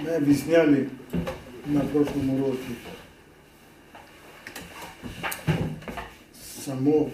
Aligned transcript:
Мы 0.00 0.14
объясняли 0.14 0.88
на 1.66 1.80
прошлом 1.80 2.30
уроке 2.30 2.74
само 6.64 7.10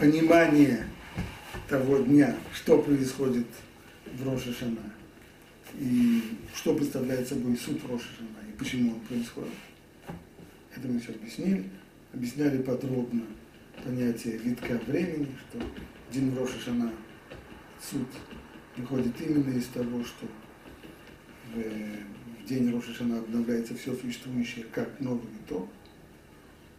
понимание 0.00 0.86
того 1.68 1.98
дня, 1.98 2.34
что 2.54 2.80
происходит 2.80 3.46
в 4.06 4.26
Рошашана, 4.26 4.90
и 5.78 6.22
что 6.54 6.74
представляет 6.74 7.28
собой 7.28 7.58
суд 7.58 7.82
Рошашана, 7.82 8.38
и 8.48 8.56
почему 8.58 8.94
он 8.94 9.00
происходит. 9.00 9.52
Это 10.74 10.88
мы 10.88 11.00
все 11.00 11.12
объяснили. 11.12 11.68
Объясняли 12.14 12.62
подробно 12.62 13.24
понятие 13.84 14.38
витка 14.38 14.80
времени, 14.86 15.28
что 15.50 15.62
день 16.10 16.34
Рошашана, 16.34 16.90
суд 17.82 18.06
выходит 18.78 19.20
именно 19.20 19.54
из 19.54 19.66
того, 19.66 20.02
что 20.02 20.26
в, 21.54 22.42
в 22.42 22.48
день 22.48 22.72
Рошашана 22.72 23.18
обновляется 23.18 23.74
все 23.76 23.94
существующее 23.94 24.64
как 24.72 25.00
новый 25.00 25.26
виток. 25.32 25.68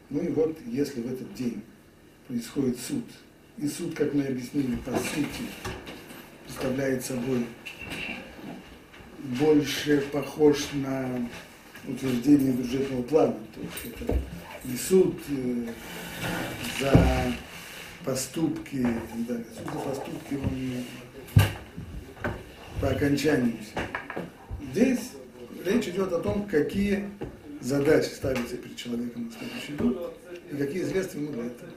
Ну 0.09 0.22
и 0.22 0.30
вот, 0.30 0.58
если 0.66 1.02
в 1.02 1.12
этот 1.12 1.34
день 1.34 1.62
происходит 2.28 2.80
суд, 2.80 3.04
и 3.58 3.68
суд, 3.68 3.94
как 3.94 4.14
мы 4.14 4.26
объяснили, 4.26 4.76
по 4.78 4.92
сути, 4.92 5.44
представляет 6.45 7.04
собой 7.04 7.45
больше 9.40 10.02
похож 10.12 10.70
на 10.73 11.30
утверждение 11.88 12.54
бюджетного 12.54 13.04
плана. 13.04 13.38
То 13.54 13.62
есть 13.62 14.02
это 14.02 14.17
не 14.64 14.78
суд 14.78 15.20
э, 15.30 15.67
за 16.80 17.34
поступки, 18.04 18.88
да, 19.28 19.36
суд 19.36 19.73
за 19.73 19.80
поступки 19.80 20.34
он 20.36 20.83
по 22.81 22.89
окончанию. 22.89 23.58
Здесь 24.72 25.14
речь 25.66 25.88
идет 25.88 26.14
о 26.14 26.20
том, 26.20 26.48
какие 26.48 27.09
задачи 27.59 28.09
ставятся 28.09 28.56
перед 28.58 28.76
человеком 28.76 29.26
на 29.26 29.31
следующий 29.31 29.73
год 29.73 30.16
и 30.52 30.56
какие 30.56 30.84
средства 30.84 31.17
ему 31.17 31.31
для 31.31 31.45
этого 31.45 31.72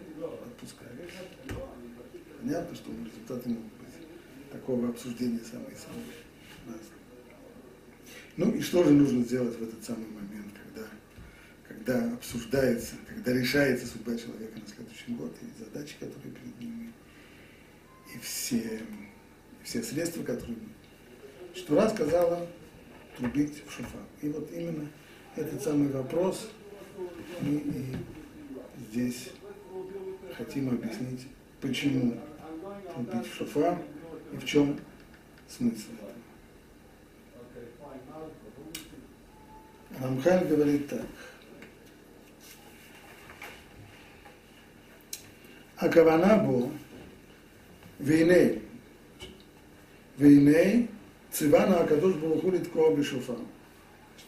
отпускают. 0.47 1.11
Понятно, 2.41 2.77
что 2.77 2.91
результаты 2.91 3.49
могут 3.49 3.65
быть 3.65 4.51
такого 4.51 4.89
обсуждения 4.91 5.41
самые 5.41 5.77
самые 5.77 6.05
разные. 6.67 7.03
Ну 8.37 8.51
и 8.53 8.61
что 8.61 8.85
же 8.85 8.91
нужно 8.91 9.25
сделать 9.25 9.59
в 9.59 9.63
этот 9.63 9.83
самый 9.85 10.09
момент, 10.09 10.53
когда, 10.63 10.89
когда 11.67 12.15
обсуждается, 12.15 12.97
когда 13.09 13.33
решается 13.33 13.87
судьба 13.87 14.17
человека 14.17 14.59
на 14.59 14.67
следующий 14.67 15.13
год 15.13 15.35
и 15.41 15.65
задачи, 15.65 15.95
которые 15.99 16.33
перед 16.33 16.61
ним, 16.61 16.93
и 18.15 18.19
все, 18.19 18.83
все 19.63 19.83
средства, 19.83 20.23
которые... 20.23 20.59
Что 21.55 21.77
раз 21.77 21.93
сказала 21.93 22.49
трубить 23.17 23.63
в 23.67 23.71
шофар. 23.73 24.03
И 24.21 24.29
вот 24.29 24.51
именно 24.53 24.89
этот 25.37 25.63
самый 25.63 25.89
вопрос 25.89 26.51
мы 27.41 27.55
и 27.55 27.97
здесь 28.91 29.31
хотим 30.37 30.71
объяснить, 30.71 31.27
почему 31.61 32.19
трубить 32.95 33.27
в 33.27 33.35
шофар 33.35 33.79
и 34.33 34.37
в 34.37 34.45
чем 34.45 34.79
смысл 35.49 35.91
этого. 35.93 36.13
Рамхаль 40.01 40.47
говорит 40.47 40.89
так. 40.89 41.03
а 45.83 45.87
Акаванабу 45.87 46.71
вейней. 47.99 48.63
Вейней 50.17 50.89
והנה 51.42 51.76
ציוונו 51.76 51.76
הקדוש 51.76 52.16
ברוך 52.16 52.44
הוא 52.44 52.54
לתקוע 52.54 52.96
בשופר. 52.96 53.36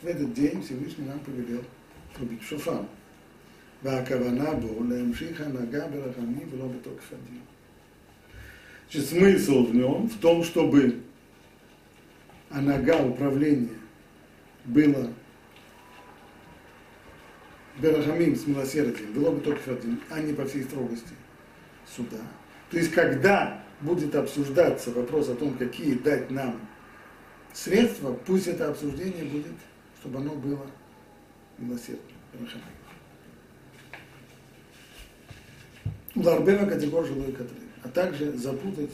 В 0.03 0.07
этот 0.07 0.33
день 0.33 0.61
Всевышний 0.61 1.05
нам 1.05 1.19
повелел 1.19 1.61
трубить 2.13 2.41
шофар. 2.41 2.83
והכוונה 3.83 4.53
בו 4.53 4.83
להמשיך 4.89 5.41
הנהגה 5.41 5.87
ברחמים 5.87 6.47
ולא 6.51 6.67
בתוקף 6.67 7.13
הדין. 7.13 7.39
Значит, 8.91 9.09
смысл 9.09 9.65
в 9.67 9.75
нем 9.75 10.09
в 10.09 10.17
том, 10.19 10.43
чтобы 10.43 11.01
анага, 12.49 12.97
управление, 12.97 13.77
было 14.65 15.13
Берахамим 17.79 18.35
с 18.35 18.47
милосердием, 18.47 19.13
было 19.13 19.31
бы 19.31 19.41
только 19.41 19.73
один, 19.73 19.99
а 20.09 20.19
не 20.19 20.33
по 20.33 20.45
всей 20.45 20.63
строгости 20.63 21.13
суда. 21.85 22.17
То 22.71 22.77
есть, 22.77 22.91
когда 22.91 23.63
будет 23.81 24.15
обсуждаться 24.15 24.91
вопрос 24.91 25.29
о 25.29 25.35
том, 25.35 25.53
какие 25.57 25.93
дать 25.93 26.29
нам 26.31 26.59
средства, 27.54 28.12
пусть 28.12 28.48
это 28.48 28.68
обсуждение 28.68 29.24
будет, 29.24 29.54
чтобы 30.00 30.18
оно 30.18 30.34
было 30.34 30.66
милосердным. 31.56 32.10
Ларбева 36.14 36.66
категор 36.66 37.06
жилой 37.06 37.32
катры. 37.32 37.56
А 37.82 37.88
также 37.88 38.36
запутать, 38.36 38.92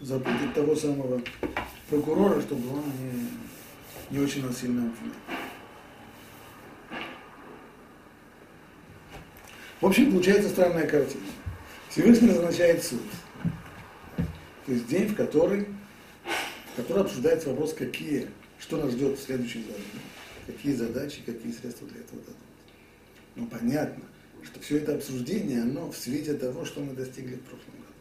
запутать 0.00 0.54
того 0.54 0.74
самого 0.76 1.20
прокурора, 1.88 2.40
чтобы 2.40 2.68
он 2.74 2.84
не, 2.98 4.16
не 4.16 4.24
очень 4.24 4.44
нас 4.44 4.58
сильно 4.58 4.82
обвинял. 4.82 5.14
В 9.80 9.86
общем, 9.86 10.12
получается 10.12 10.48
странная 10.48 10.86
картина. 10.86 11.24
Всевышний 11.88 12.28
назначает 12.28 12.84
суд. 12.84 13.02
То 14.64 14.72
есть 14.72 14.86
день, 14.86 15.08
в 15.08 15.16
который, 15.16 15.66
в 16.72 16.76
который 16.76 17.02
обсуждается 17.02 17.50
вопрос, 17.50 17.74
какие, 17.74 18.28
что 18.58 18.78
нас 18.78 18.92
ждет 18.92 19.18
в 19.18 19.22
следующем 19.22 19.62
году, 19.62 19.78
какие 20.46 20.74
задачи, 20.74 21.20
какие 21.24 21.52
средства 21.52 21.86
для 21.88 22.00
этого 22.00 22.20
дадут. 22.20 22.36
Но 23.36 23.46
понятно, 23.46 24.04
что 24.42 24.60
все 24.60 24.78
это 24.78 24.94
обсуждение, 24.94 25.62
оно 25.62 25.90
в 25.90 25.96
свете 25.96 26.34
того, 26.34 26.64
что 26.64 26.80
мы 26.80 26.94
достигли 26.94 27.36
в 27.36 27.42
прошлом 27.42 27.74
году. 27.74 27.92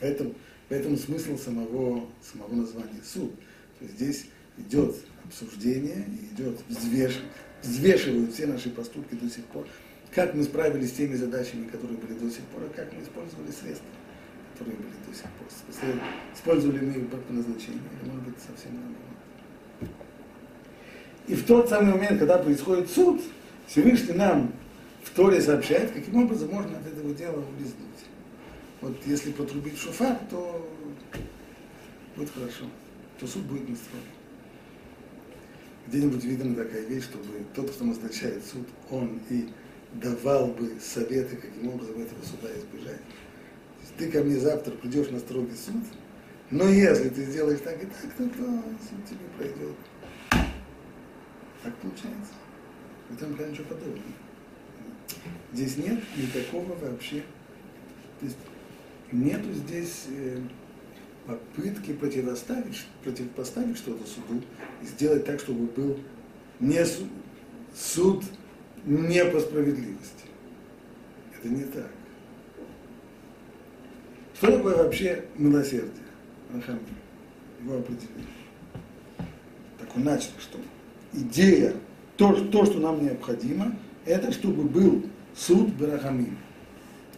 Поэтому, 0.00 0.34
поэтому 0.68 0.96
смысл 0.96 1.38
самого, 1.38 2.08
самого 2.22 2.54
названия 2.54 3.00
суд. 3.04 3.34
То 3.78 3.84
есть 3.84 3.96
здесь 3.96 4.26
идет 4.58 4.96
обсуждение, 5.24 6.06
идет 6.32 6.58
взвеш, 6.68 7.18
взвешивают 7.62 8.34
все 8.34 8.46
наши 8.46 8.70
поступки 8.70 9.14
до 9.14 9.28
сих 9.28 9.44
пор, 9.46 9.66
как 10.14 10.34
мы 10.34 10.42
справились 10.44 10.90
с 10.90 10.94
теми 10.94 11.14
задачами, 11.14 11.68
которые 11.68 11.98
были 11.98 12.18
до 12.18 12.30
сих 12.30 12.44
пор, 12.46 12.64
а 12.64 12.68
как 12.74 12.92
мы 12.92 13.02
использовали 13.02 13.50
средства, 13.50 13.86
которые 14.52 14.76
были 14.76 14.92
до 15.06 15.14
сих 15.14 15.24
пор. 15.24 15.48
Использовали 16.34 16.84
мы 16.84 16.92
их 16.92 17.08
по 17.08 17.32
назначению, 17.32 17.80
или 18.00 18.10
может 18.10 18.24
быть 18.24 18.38
совсем 18.38 18.74
наоборот. 18.74 19.96
И 21.28 21.34
в 21.34 21.46
тот 21.46 21.68
самый 21.68 21.92
момент, 21.92 22.18
когда 22.18 22.38
происходит 22.38 22.90
суд, 22.90 23.20
Всевышний 23.66 24.14
нам 24.14 24.52
в 25.02 25.10
Торе 25.10 25.40
сообщает, 25.40 25.92
каким 25.92 26.24
образом 26.24 26.50
можно 26.50 26.78
от 26.78 26.86
этого 26.86 27.14
дела 27.14 27.44
улизнуть. 27.56 27.76
Вот 28.80 28.96
если 29.06 29.30
потрубить 29.32 29.78
шуфар, 29.78 30.18
то 30.30 30.68
будет 32.16 32.30
хорошо, 32.30 32.64
то 33.18 33.26
суд 33.26 33.42
будет 33.42 33.68
не 33.68 33.76
строгий. 33.76 34.06
Где-нибудь 35.86 36.24
видно 36.24 36.54
такая 36.54 36.84
вещь, 36.86 37.04
чтобы 37.04 37.44
тот, 37.54 37.70
кто 37.70 37.84
назначает 37.84 38.44
суд, 38.44 38.66
он 38.90 39.20
и 39.30 39.48
давал 39.94 40.48
бы 40.48 40.72
советы, 40.80 41.36
каким 41.36 41.68
образом 41.68 42.00
этого 42.00 42.22
суда 42.24 42.48
избежать. 42.56 43.00
Ты 43.98 44.10
ко 44.10 44.22
мне 44.22 44.38
завтра 44.38 44.72
придешь 44.72 45.10
на 45.10 45.18
строгий 45.18 45.56
суд, 45.56 45.82
но 46.50 46.68
если 46.68 47.08
ты 47.08 47.24
сделаешь 47.24 47.60
так 47.60 47.82
и 47.82 47.86
так, 47.86 48.12
то, 48.16 48.24
то 48.24 48.44
суд 48.44 49.04
тебе 49.08 49.26
пройдет. 49.36 49.76
Так 51.62 51.74
получается. 51.76 52.32
И 53.10 53.14
там 53.14 53.30
ничего 53.32 53.64
подобного. 53.64 54.02
Здесь 55.52 55.76
нет 55.76 56.00
никакого 56.16 56.74
вообще. 56.74 57.22
То 58.20 58.26
есть 58.26 58.38
нету 59.12 59.52
здесь 59.52 60.06
э, 60.08 60.38
попытки 61.26 61.92
противоставить, 61.92 62.86
противопоставить 63.04 63.76
что-то 63.76 64.06
суду 64.06 64.42
и 64.82 64.86
сделать 64.86 65.24
так, 65.24 65.40
чтобы 65.40 65.66
был 65.66 65.98
не 66.60 66.84
суд, 66.84 67.08
суд 67.74 68.24
не 68.84 69.24
по 69.24 69.40
справедливости. 69.40 70.26
Это 71.36 71.48
не 71.48 71.64
так. 71.64 71.90
Что 74.42 74.56
такое 74.56 74.74
вообще 74.74 75.24
милосердие? 75.36 75.92
Его 77.60 77.78
определение. 77.78 78.26
Так 79.78 79.96
он 79.96 80.02
начал, 80.02 80.30
что 80.40 80.58
идея, 81.12 81.76
то, 82.16 82.34
то, 82.46 82.64
что 82.64 82.80
нам 82.80 83.04
необходимо, 83.04 83.76
это 84.04 84.32
чтобы 84.32 84.64
был 84.64 85.06
суд 85.36 85.72
Барахамин, 85.74 86.36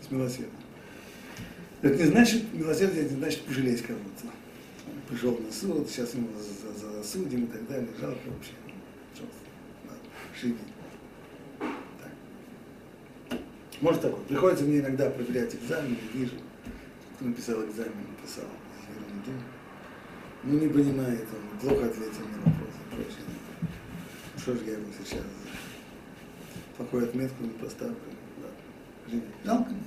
с 0.07 0.11
милосердием. 0.11 0.51
Это 1.81 1.97
не 1.97 2.05
значит, 2.05 2.53
милосердие 2.53 3.05
не 3.05 3.17
значит 3.17 3.41
пожалеть 3.41 3.81
кого-то. 3.81 4.27
Пришел 5.09 5.39
на 5.39 5.51
суд, 5.51 5.89
сейчас 5.89 6.13
ему 6.13 6.29
засудим 6.79 7.45
и 7.45 7.47
так 7.47 7.67
далее, 7.67 7.89
жалко 7.99 8.19
вообще. 8.27 8.53
Шиги. 10.39 10.59
Может 13.81 14.03
такое. 14.03 14.21
Приходится 14.25 14.67
мне 14.67 14.81
иногда 14.81 15.09
проверять 15.09 15.55
экзамены, 15.55 15.97
вижу, 16.13 16.35
кто 17.15 17.27
написал 17.27 17.65
экзамен, 17.65 17.93
написал 18.19 18.45
ерунду. 18.89 19.45
Ну, 20.43 20.59
не 20.59 20.69
понимает 20.69 21.27
он, 21.33 21.59
плохо 21.59 21.87
ответил 21.87 22.27
на 22.29 22.39
вопрос. 22.39 22.75
прочее. 22.91 23.25
Ну, 24.33 24.41
что 24.41 24.55
же 24.55 24.65
я 24.65 24.73
его 24.73 24.87
сейчас 24.99 25.23
плохую 26.77 27.05
отметку 27.05 27.45
не 27.45 27.51
поставлю. 27.51 27.97
Ладно. 28.43 29.23
Жалко 29.45 29.71
мне. 29.71 29.85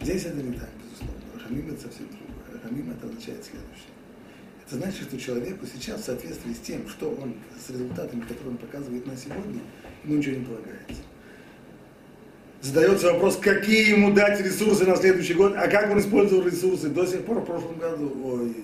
Здесь 0.00 0.24
это 0.24 0.42
не 0.42 0.52
так, 0.52 0.70
безусловно. 0.82 1.22
Рахамим 1.34 1.68
это 1.68 1.82
совсем 1.82 2.06
другое. 2.08 2.54
Рахамим 2.54 2.90
это 2.90 3.06
означает 3.06 3.44
следующее. 3.44 3.92
Это 4.66 4.76
значит, 4.76 5.02
что 5.02 5.18
человеку 5.18 5.66
сейчас 5.66 6.00
в 6.02 6.04
соответствии 6.04 6.52
с 6.52 6.58
тем, 6.58 6.88
что 6.88 7.10
он, 7.10 7.34
с 7.58 7.70
результатами, 7.70 8.20
которые 8.22 8.50
он 8.50 8.56
показывает 8.58 9.06
на 9.06 9.16
сегодня, 9.16 9.60
ему 10.04 10.16
ничего 10.16 10.36
не 10.36 10.44
полагается. 10.44 11.02
Задается 12.60 13.12
вопрос, 13.12 13.36
какие 13.36 13.90
ему 13.90 14.12
дать 14.12 14.40
ресурсы 14.40 14.84
на 14.84 14.96
следующий 14.96 15.34
год, 15.34 15.54
а 15.56 15.68
как 15.68 15.90
он 15.90 16.00
использовал 16.00 16.44
ресурсы 16.44 16.88
до 16.88 17.06
сих 17.06 17.24
пор 17.24 17.40
в 17.40 17.44
прошлом 17.44 17.78
году. 17.78 18.12
Ой, 18.24 18.56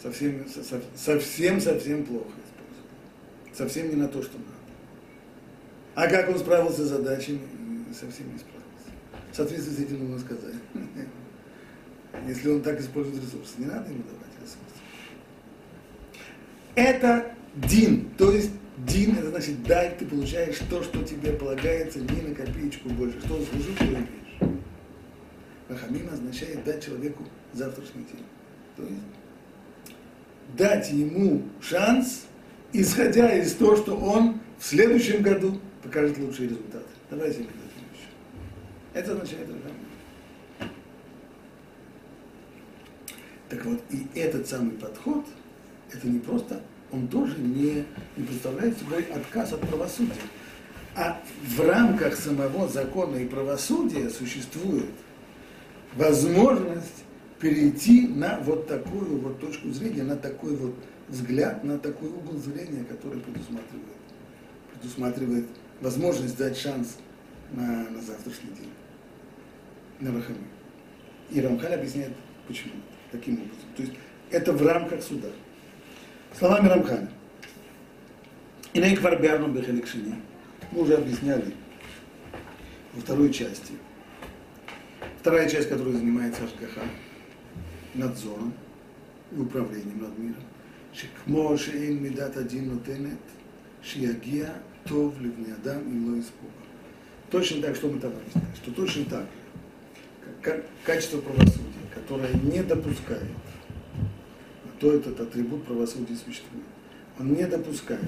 совсем, 0.00 0.46
совсем, 0.96 1.60
совсем 1.60 2.04
плохо 2.04 2.28
использовал. 2.28 3.52
Совсем 3.52 3.88
не 3.88 3.96
на 3.96 4.06
то, 4.06 4.22
что 4.22 4.38
надо. 4.38 4.50
А 5.96 6.06
как 6.06 6.28
он 6.28 6.38
справился 6.38 6.84
с 6.84 6.88
задачами, 6.88 7.40
совсем 7.92 8.32
не 8.32 8.38
справился. 8.38 8.56
В 9.32 9.36
соответствии 9.36 9.72
с 9.72 9.78
этим 9.80 9.98
нужно 9.98 10.20
сказать. 10.20 10.54
Если 12.28 12.50
он 12.50 12.62
так 12.62 12.80
использует 12.80 13.22
ресурсы, 13.22 13.54
не 13.58 13.66
надо 13.66 13.90
ему 13.90 14.04
давать 14.04 14.32
ресурсы. 14.40 14.76
Это 16.76 17.34
дин, 17.56 18.10
то 18.16 18.30
есть 18.30 18.50
значит 19.36 19.62
дай, 19.64 19.94
ты 19.94 20.06
получаешь 20.06 20.58
то, 20.70 20.82
что 20.82 21.02
тебе 21.02 21.32
полагается, 21.32 22.00
не 22.00 22.22
на 22.22 22.34
копеечку 22.34 22.88
больше. 22.88 23.20
Что 23.20 23.38
заслужил, 23.38 23.74
то 23.76 23.84
имеешь. 23.84 24.56
Рахамим 25.68 26.08
означает 26.10 26.64
дать 26.64 26.84
человеку 26.84 27.24
завтрашний 27.52 28.04
день. 28.04 28.24
То 28.76 28.82
есть 28.84 29.02
дать 30.56 30.90
ему 30.90 31.42
шанс, 31.60 32.26
исходя 32.72 33.36
из 33.36 33.54
того, 33.54 33.76
что 33.76 33.96
он 33.96 34.40
в 34.58 34.64
следующем 34.64 35.22
году 35.22 35.60
покажет 35.82 36.16
лучшие 36.18 36.48
результаты. 36.48 36.86
Давайте 37.10 37.40
мы 37.40 37.46
дадим 37.46 37.88
еще. 37.92 38.08
Это 38.94 39.12
означает 39.12 39.48
Рахамим. 39.48 40.72
Так 43.50 43.64
вот, 43.66 43.82
и 43.90 44.06
этот 44.18 44.48
самый 44.48 44.72
подход, 44.72 45.26
это 45.92 46.08
не 46.08 46.20
просто, 46.20 46.62
он 46.96 47.08
тоже 47.08 47.36
не, 47.38 47.84
не 48.16 48.26
представляет 48.26 48.78
собой 48.78 49.04
отказ 49.04 49.52
от 49.52 49.60
правосудия. 49.60 50.14
А 50.94 51.20
в 51.42 51.60
рамках 51.60 52.16
самого 52.16 52.68
закона 52.68 53.16
и 53.16 53.26
правосудия 53.26 54.08
существует 54.08 54.90
возможность 55.94 57.04
перейти 57.38 58.08
на 58.08 58.38
вот 58.40 58.66
такую 58.66 59.18
вот 59.18 59.40
точку 59.40 59.70
зрения, 59.70 60.02
на 60.04 60.16
такой 60.16 60.56
вот 60.56 60.74
взгляд, 61.08 61.62
на 61.64 61.78
такой 61.78 62.08
угол 62.08 62.38
зрения, 62.38 62.84
который 62.84 63.20
предусматривает, 63.20 63.96
предусматривает 64.72 65.46
возможность 65.82 66.36
дать 66.38 66.56
шанс 66.56 66.96
на, 67.52 67.90
на 67.90 68.00
завтрашний 68.00 68.50
день, 68.50 68.70
на 70.00 70.14
Рахами. 70.14 70.46
И 71.30 71.40
Рамхаль 71.40 71.74
объясняет, 71.74 72.12
почему 72.48 72.72
таким 73.12 73.34
образом. 73.34 73.68
То 73.76 73.82
есть 73.82 73.94
это 74.30 74.52
в 74.52 74.66
рамках 74.66 75.02
суда 75.02 75.28
Словами 76.37 76.67
Рамхаля. 76.67 77.09
И 78.73 78.79
на 78.79 78.93
Икварбиарном 78.93 79.53
Бехеликшине. 79.53 80.15
Мы 80.71 80.81
уже 80.81 80.95
объясняли 80.95 81.53
во 82.93 83.01
второй 83.01 83.31
части. 83.33 83.73
Вторая 85.19 85.49
часть, 85.49 85.69
которая 85.69 85.93
занимается 85.93 86.43
Ашгаха, 86.43 86.81
надзором 87.93 88.53
и 89.31 89.39
управлением 89.39 90.01
над 90.01 90.17
миром. 90.17 90.43
שכמו 90.93 91.57
שאין 91.57 92.03
מידת 92.03 92.37
הדין 92.37 92.69
נותנת, 92.69 93.17
שיגיע 93.81 94.49
טוב 94.87 95.17
לבני 95.21 95.53
אדם 95.61 95.79
אם 95.87 96.11
לא 96.11 96.19
יספוג. 96.19 96.49
Точно 97.31 97.61
так, 97.61 97.77
что 97.77 97.87
мы 97.87 97.97
там 97.97 98.11
объясняли, 98.11 98.55
что 98.61 98.71
точно 98.71 99.05
так, 99.05 99.25
как 100.41 100.65
качество 100.83 101.19
правосудия, 101.21 101.87
которое 101.95 102.33
не 102.33 102.61
допускает, 102.61 103.23
а 103.23 103.54
то 104.78 104.92
этот 104.92 105.18
атрибут 105.20 105.64
правосудия 105.64 106.14
существует, 106.14 106.64
он 107.18 107.32
не 107.32 107.46
допускает, 107.46 108.04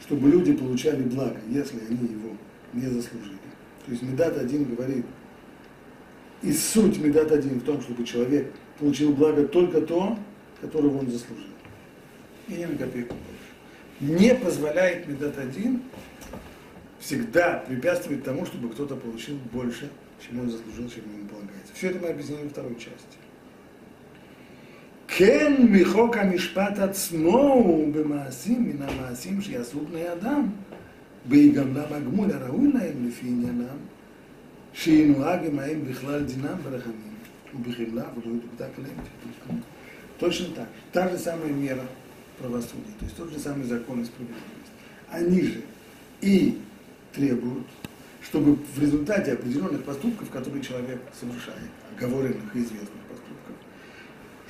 чтобы 0.00 0.28
люди 0.28 0.52
получали 0.52 1.02
благо, 1.02 1.38
если 1.48 1.80
они 1.80 2.08
его 2.08 2.36
не 2.72 2.86
заслужили. 2.86 3.38
То 3.84 3.90
есть 3.90 4.02
Медат 4.02 4.38
один 4.38 4.64
говорит, 4.74 5.04
и 6.42 6.52
суть 6.52 6.98
Медат 6.98 7.32
один 7.32 7.60
в 7.60 7.64
том, 7.64 7.80
чтобы 7.80 8.04
человек 8.04 8.52
получил 8.78 9.12
благо 9.12 9.46
только 9.46 9.80
то, 9.80 10.16
которого 10.60 10.98
он 10.98 11.10
заслужил. 11.10 11.46
И 12.48 12.54
не 12.54 12.66
на 12.66 12.76
копейку 12.76 13.14
больше. 13.14 14.20
Не 14.20 14.34
позволяет 14.34 15.08
Медат 15.08 15.38
один 15.38 15.82
всегда 17.00 17.64
препятствовать 17.66 18.24
тому, 18.24 18.46
чтобы 18.46 18.68
кто-то 18.70 18.96
получил 18.96 19.36
больше, 19.52 19.90
чем 20.24 20.40
он 20.40 20.50
заслужил, 20.50 20.88
чем 20.88 21.04
ему 21.12 21.28
полагается. 21.28 21.74
Все 21.74 21.90
это 21.90 21.98
мы 21.98 22.08
объяснили 22.08 22.44
во 22.44 22.50
второй 22.50 22.74
части. 22.76 23.18
כן 25.11 25.53
מחוק 25.69 26.17
המשפט 26.17 26.79
עצמו 26.79 27.39
הוא 27.39 27.93
במעשים 27.93 28.69
מן 28.69 28.81
המעשים 28.81 29.41
שיעשו 29.41 29.79
בני 29.91 30.13
אדם, 30.13 30.47
בהיגמלם 31.25 31.93
הגמול 31.93 32.31
הראוי 32.31 32.71
להם 32.73 33.07
לפי 33.07 33.27
עניינם, 33.27 33.77
שינוהג 34.73 35.45
עמהם 35.45 35.81
בכלל 35.89 36.23
דינם 36.23 36.55
ברחמים, 36.63 37.15
ובחמלה 37.55 38.03
ולא 38.15 38.35
ידוקדק 38.35 38.79
להם. 38.79 38.97
Точно 40.19 40.47
так. 40.55 40.67
Та 40.91 41.09
же 41.09 41.17
самая 41.17 41.51
мера 41.51 41.85
правосудия, 42.39 42.93
то 42.99 43.05
есть 43.05 43.15
тот 43.15 43.31
же 43.31 43.39
самый 43.39 43.65
закон 43.65 44.01
и 44.01 44.05
справедливость. 44.05 44.71
Они 45.11 45.41
же 45.41 45.61
и 46.21 46.59
требуют, 47.13 47.67
чтобы 48.23 48.55
в 48.55 48.81
результате 48.81 49.33
определенных 49.33 49.83
поступков, 49.83 50.29
которые 50.29 50.61
человек 50.63 50.99
совершает, 51.19 51.69
оговоренных 51.95 52.55
и 52.55 52.59
известных 52.59 53.01
поступков, 53.09 53.10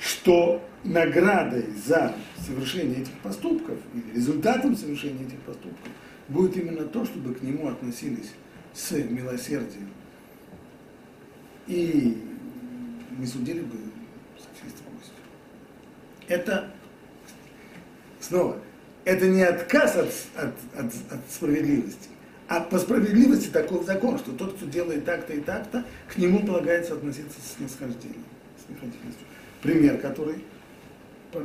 что 0.03 0.61
наградой 0.83 1.65
за 1.85 2.13
совершение 2.45 3.01
этих 3.01 3.13
поступков 3.19 3.77
или 3.93 4.15
результатом 4.15 4.75
совершения 4.75 5.25
этих 5.25 5.39
поступков 5.39 5.87
будет 6.27 6.57
именно 6.57 6.83
то, 6.85 7.05
чтобы 7.05 7.33
к 7.33 7.41
нему 7.41 7.69
относились 7.69 8.31
с 8.73 8.91
милосердием 8.91 9.89
и 11.67 12.21
не 13.17 13.25
судили 13.25 13.61
бы 13.61 13.77
со 14.37 14.49
всей 14.59 14.75
строгостью. 14.75 15.13
Это, 16.27 16.71
снова, 18.19 18.57
это 19.05 19.27
не 19.27 19.43
отказ 19.43 19.95
от, 19.95 20.11
от, 20.35 20.55
от, 20.77 20.93
от 21.11 21.31
справедливости, 21.31 22.09
а 22.49 22.59
по 22.59 22.77
справедливости 22.77 23.47
такой 23.49 23.85
закон, 23.85 24.19
что 24.19 24.33
тот, 24.33 24.57
кто 24.57 24.65
делает 24.65 25.05
так-то 25.05 25.33
и 25.33 25.39
так-то, 25.39 25.85
к 26.09 26.17
нему 26.17 26.45
полагается 26.45 26.95
относиться 26.95 27.39
с 27.39 27.57
снисхождением, 27.57 28.25
снисходительностью. 28.67 29.27
Пример, 29.63 29.97
который 29.97 30.43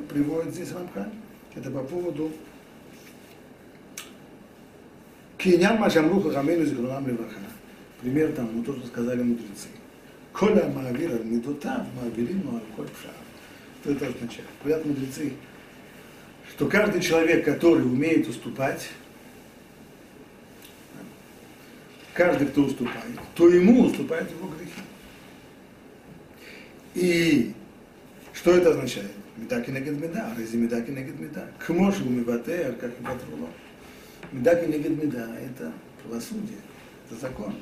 приводит 0.09 0.53
здесь 0.53 0.73
Рамхан, 0.73 1.13
это 1.55 1.71
по 1.71 1.85
поводу 1.85 2.33
Киньян 5.39 5.79
Машамруха 5.79 6.33
Хамейну 6.33 6.65
Зигрунам 6.67 7.07
Леваха. 7.07 7.39
Пример 8.01 8.33
там, 8.33 8.51
ну 8.53 8.65
то, 8.65 8.77
что 8.77 8.89
сказали 8.89 9.23
мудрецы. 9.23 9.69
Коля 10.33 10.69
Маавира 10.69 11.23
Медутав 11.23 11.87
Маавирим 11.95 12.43
Коль 12.75 12.89
Пшар. 12.89 13.13
Что 13.81 13.93
это 13.93 14.09
означает? 14.09 14.49
Говорят 14.65 14.85
мудрецы, 14.85 15.33
что 16.51 16.67
каждый 16.67 17.01
человек, 17.01 17.45
который 17.45 17.85
умеет 17.85 18.27
уступать, 18.27 18.89
каждый, 22.15 22.49
кто 22.49 22.63
уступает, 22.63 23.15
то 23.37 23.49
ему 23.49 23.85
уступают 23.87 24.29
его 24.31 24.49
грехи. 24.49 24.73
И 26.95 27.55
что 28.39 28.53
это 28.53 28.71
означает? 28.71 29.11
Медаки 29.37 29.71
негед 29.71 30.01
меда, 30.01 30.33
рези 30.39 30.57
медаки 30.57 30.91
негед 30.91 31.19
меда. 31.19 31.47
Кмош 31.67 32.01
у 32.01 32.09
миватер, 32.09 32.73
как 32.75 32.91
и 32.91 33.03
патруло. 33.03 33.49
Медаки 34.31 34.67
негед 34.67 35.03
меда– 35.03 35.29
это 35.45 35.73
правосудие, 36.03 36.59
это 37.11 37.21
закон. 37.21 37.55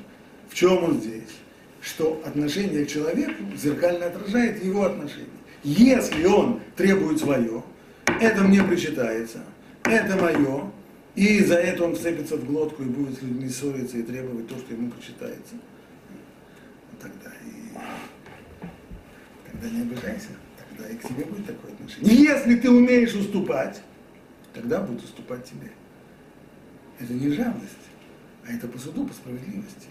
В 0.49 0.53
чем 0.53 0.83
он 0.83 1.01
здесь? 1.01 1.35
Что 1.81 2.21
отношение 2.25 2.85
к 2.85 2.89
человеку 2.89 3.43
зеркально 3.55 4.05
отражает 4.05 4.63
его 4.63 4.85
отношение. 4.85 5.27
Если 5.63 6.25
он 6.25 6.59
требует 6.75 7.19
свое, 7.19 7.63
это 8.21 8.43
мне 8.43 8.63
причитается, 8.63 9.39
это 9.83 10.15
мое, 10.15 10.71
и 11.15 11.43
за 11.43 11.55
это 11.55 11.85
он 11.85 11.95
вцепится 11.95 12.37
в 12.37 12.45
глотку 12.45 12.83
и 12.83 12.85
будет 12.85 13.17
с 13.17 13.21
людьми 13.23 13.49
ссориться 13.49 13.97
и 13.97 14.03
требовать 14.03 14.47
то, 14.47 14.57
что 14.57 14.73
ему 14.73 14.91
причитается. 14.91 15.55
Тогда 17.01 17.31
и 17.45 17.77
тогда 19.49 19.69
не 19.69 19.81
обижайся, 19.81 20.29
тогда 20.77 20.93
и 20.93 20.97
к 20.97 21.07
тебе 21.07 21.25
будет 21.25 21.45
такое 21.45 21.71
отношение. 21.73 22.15
Если 22.15 22.55
ты 22.55 22.69
умеешь 22.69 23.13
уступать, 23.13 23.81
тогда 24.53 24.81
будет 24.81 25.03
уступать 25.03 25.45
тебе. 25.45 25.71
Это 26.99 27.13
не 27.13 27.31
жалость, 27.31 27.87
а 28.45 28.53
это 28.53 28.67
по 28.67 28.77
суду, 28.77 29.05
по 29.05 29.13
справедливости. 29.13 29.87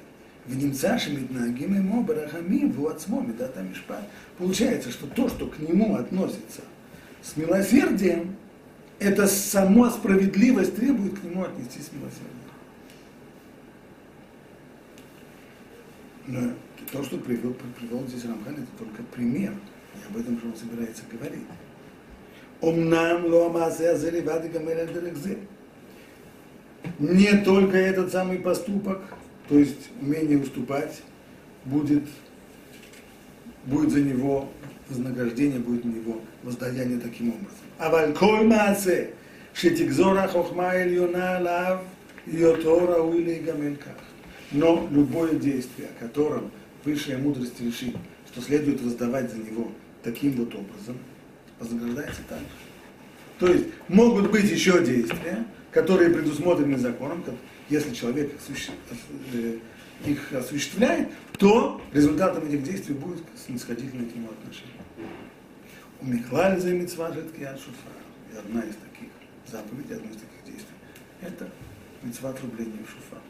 В 0.46 0.56
немцаше 0.56 1.10
миднагим 1.10 1.74
ему 1.74 2.02
барахамим 2.02 2.72
в 2.72 2.82
уацмо 2.82 3.20
медата 3.20 3.62
мишпат. 3.62 4.08
Получается, 4.38 4.90
что 4.90 5.06
то, 5.06 5.28
что 5.28 5.46
к 5.48 5.58
нему 5.58 5.96
относится 5.96 6.62
с 7.22 7.36
милосердием, 7.36 8.36
это 8.98 9.26
сама 9.26 9.90
справедливость 9.90 10.76
требует 10.76 11.18
к 11.18 11.24
нему 11.24 11.44
отнестись 11.44 11.90
милосердно. 11.92 12.30
Но 16.28 16.52
то, 16.92 17.04
что 17.04 17.18
привел, 17.18 17.54
привел 17.78 18.06
здесь 18.06 18.24
Рамхан, 18.24 18.54
это 18.54 18.66
только 18.78 19.02
пример. 19.02 19.52
И 19.96 20.12
об 20.12 20.20
этом 20.20 20.40
же 20.40 20.46
он 20.46 20.56
собирается 20.56 21.02
говорить. 21.10 21.46
Омнам 22.60 23.26
лоамасе 23.26 23.90
азеливады 23.90 24.48
гамеля 24.48 24.86
дерекзе. 24.86 25.38
Не 26.98 27.38
только 27.44 27.76
этот 27.76 28.12
самый 28.12 28.38
поступок, 28.38 29.02
то 29.48 29.58
есть 29.58 29.90
умение 30.00 30.38
уступать, 30.38 31.02
будет, 31.64 32.04
будет 33.64 33.90
за 33.90 34.00
него 34.00 34.48
вознаграждение, 34.88 35.58
будет 35.58 35.84
у 35.84 35.88
него 35.88 36.20
воздаяние 36.42 36.98
таким 37.00 37.30
образом. 37.30 37.66
А 37.78 37.90
вальколь 37.90 38.46
маасе, 38.46 39.10
шетикзора 39.52 40.28
хохма 40.28 40.74
эльона 40.74 41.40
лав, 41.40 41.82
йотора 42.26 43.02
уили 43.02 43.40
гамельках. 43.40 43.96
Но 44.52 44.88
любое 44.90 45.34
действие, 45.34 45.88
о 45.88 46.04
котором 46.04 46.50
высшая 46.84 47.18
мудрость 47.18 47.60
решит, 47.60 47.96
что 48.30 48.40
следует 48.40 48.80
воздавать 48.80 49.30
за 49.30 49.38
него 49.38 49.72
таким 50.06 50.32
вот 50.32 50.54
образом, 50.54 50.96
вознаграждается 51.58 52.20
так. 52.28 52.38
То 53.40 53.48
есть 53.48 53.66
могут 53.88 54.30
быть 54.30 54.48
еще 54.48 54.82
действия, 54.84 55.44
которые 55.72 56.10
предусмотрены 56.10 56.78
законом, 56.78 57.24
если 57.68 57.92
человек 57.92 58.32
э, 59.34 59.58
их 60.06 60.32
осуществляет, 60.32 61.08
то 61.38 61.80
результатом 61.92 62.46
этих 62.46 62.62
действий 62.62 62.94
будет 62.94 63.24
снисходительное 63.44 64.08
к 64.08 64.14
нему 64.14 64.28
отношение. 64.30 64.72
У 66.00 66.06
Михлали 66.06 66.60
за 66.60 66.70
митцва 66.70 67.12
жидкий 67.12 67.44
шуфа. 67.56 67.92
И 68.32 68.38
одна 68.38 68.60
из 68.60 68.76
таких 68.76 69.10
заповедей, 69.50 69.96
одно 69.96 70.10
из 70.10 70.16
таких 70.16 70.44
действий, 70.44 70.76
это 71.20 71.50
митцва 72.02 72.30
отрубления 72.30 72.78
шуфа. 72.86 73.20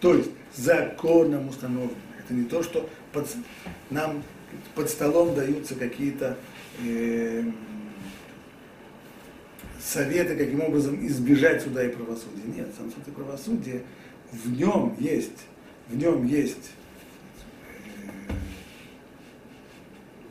То 0.00 0.14
есть 0.14 0.30
законом 0.54 1.48
установлено. 1.48 1.96
Это 2.18 2.34
не 2.34 2.44
то, 2.44 2.62
что 2.62 2.88
под, 3.12 3.26
нам 3.88 4.22
под 4.74 4.90
столом 4.90 5.34
даются 5.34 5.74
какие-то 5.74 6.36
э, 6.84 7.44
советы, 9.80 10.36
каким 10.36 10.60
образом 10.60 11.06
избежать 11.06 11.62
суда 11.62 11.84
и 11.84 11.88
правосудия. 11.88 12.42
Нет, 12.54 12.68
сам 12.76 12.90
суд 12.90 13.06
и 13.06 13.10
правосудие, 13.10 13.82
в 14.32 14.50
нем 14.50 14.96
есть, 14.98 15.46
в 15.88 15.96
нем 15.96 16.26
есть 16.26 16.72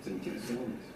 э, 0.05 0.19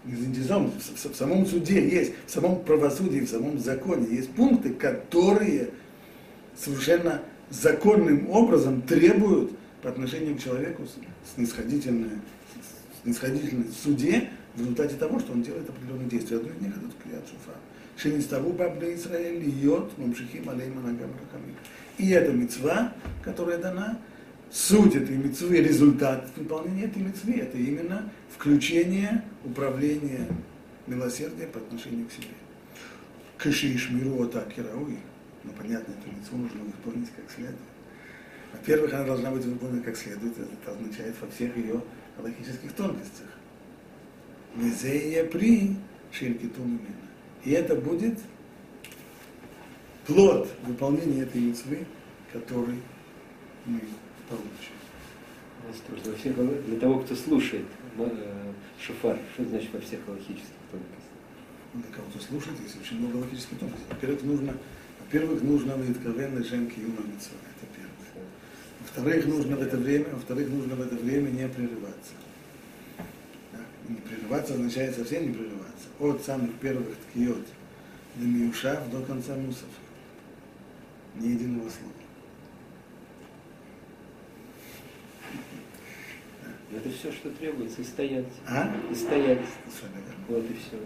заинтересованность. 0.04 0.98
В, 0.98 1.04
в, 1.04 1.12
в 1.12 1.16
самом 1.16 1.46
суде 1.46 1.88
есть, 1.88 2.12
в 2.26 2.30
самом 2.30 2.62
правосудии, 2.62 3.20
в 3.20 3.28
самом 3.28 3.58
законе 3.58 4.06
есть 4.14 4.30
пункты, 4.30 4.70
которые 4.74 5.70
совершенно 6.56 7.22
законным 7.50 8.30
образом 8.30 8.82
требуют 8.82 9.52
по 9.82 9.88
отношению 9.88 10.36
к 10.36 10.42
человеку 10.42 10.82
снисходительное, 11.34 12.20
снисходительное 13.02 13.68
в 13.68 13.74
суде 13.74 14.30
в 14.54 14.60
результате 14.60 14.96
того, 14.96 15.18
что 15.20 15.32
он 15.32 15.42
делает 15.42 15.68
определенные 15.68 16.08
действия. 16.08 16.38
Одно 16.38 16.50
из 16.50 16.60
них 16.60 16.70
это 16.70 16.86
Крият 17.02 17.24
Шуфа. 17.26 17.56
Шинистагу 17.96 18.52
Бабля 18.52 18.94
Израиль 18.94 19.48
Йот 19.48 19.96
Мамшихим 19.98 20.48
Алейма 20.48 20.80
Нагам 20.80 21.10
Рахамим. 21.12 21.54
И 21.98 22.10
это 22.10 22.32
мецва, 22.32 22.92
которая 23.22 23.58
дана, 23.58 23.98
суть 24.50 24.96
этой 24.96 25.16
мецвы, 25.16 25.58
результат 25.58 26.28
выполнения 26.36 26.84
этой 26.84 27.02
мецвы, 27.02 27.34
это 27.34 27.58
именно 27.58 28.10
включение 28.34 29.22
управления 29.44 30.26
милосердия 30.86 31.46
по 31.46 31.58
отношению 31.58 32.06
к 32.06 32.12
себе. 32.12 32.34
Каши 33.36 33.74
Ишмиру 33.74 34.22
Атакирауи. 34.22 34.98
Ну, 35.44 35.52
понятно, 35.56 35.92
эту 35.92 36.16
мецву 36.16 36.38
нужно 36.38 36.60
выполнить 36.64 37.10
как 37.14 37.30
следует. 37.30 37.56
Во-первых, 38.52 38.92
она 38.92 39.04
должна 39.04 39.30
быть 39.30 39.44
выполнена 39.44 39.82
как 39.82 39.96
следует, 39.96 40.34
это 40.36 40.72
означает 40.72 41.14
во 41.20 41.28
всех 41.28 41.56
ее 41.56 41.80
логических 42.18 42.72
тонкостях. 42.72 43.26
Мизея 44.54 45.24
при 45.24 45.76
ширкиту 46.12 46.62
именно. 46.62 46.80
И 47.44 47.52
это 47.52 47.74
будет 47.76 48.18
плод 50.06 50.48
выполнения 50.62 51.22
этой 51.22 51.40
мецвы, 51.40 51.86
который 52.32 52.80
мы 53.64 53.80
получим. 54.28 54.74
Во 56.04 56.14
всех, 56.16 56.34
для 56.66 56.80
того, 56.80 57.00
кто 57.00 57.14
слушает 57.14 57.66
э, 57.98 58.52
шофар, 58.80 59.18
что 59.34 59.44
значит 59.44 59.72
во 59.72 59.80
всех 59.80 60.00
логических 60.08 60.56
тонкостях? 60.70 61.00
Для 61.74 61.94
кого-то 61.94 62.18
слушает, 62.18 62.58
есть 62.60 62.80
очень 62.80 62.98
много 62.98 63.16
логических 63.18 63.58
тонкостей. 63.58 63.86
Во-первых, 63.90 64.22
нужно, 64.22 64.54
во-первых, 65.00 65.42
нужно 65.42 65.74
откровенный 65.74 66.42
женки 66.42 66.80
юма 66.80 67.02
мецва. 67.06 67.36
Во-вторых, 68.94 69.26
нужно 69.26 69.56
в 69.56 69.62
это 69.62 69.76
время, 69.76 70.06
во-вторых, 70.12 70.48
нужно 70.48 70.74
в 70.74 70.80
это 70.80 70.96
время 70.96 71.28
не 71.28 71.48
прерываться. 71.48 72.12
Да? 73.52 73.58
Не 73.88 73.96
прерываться 73.96 74.54
означает 74.54 74.96
совсем 74.96 75.28
не 75.28 75.32
прерываться. 75.32 75.86
От 76.00 76.24
самых 76.24 76.52
первых 76.56 76.96
ткиот 76.96 77.46
до 78.16 78.26
миушав 78.26 78.90
до 78.90 79.00
конца 79.02 79.36
мусов. 79.36 79.68
Ни 81.14 81.28
единого 81.28 81.70
слова. 81.70 81.92
Это 86.74 86.90
все, 86.90 87.12
что 87.12 87.30
требуется, 87.30 87.82
и 87.82 87.84
стоять. 87.84 88.26
А? 88.48 88.74
И 88.90 88.94
стоять. 88.94 89.40
Вот 90.28 90.44
и 90.50 90.54
все. 90.54 90.78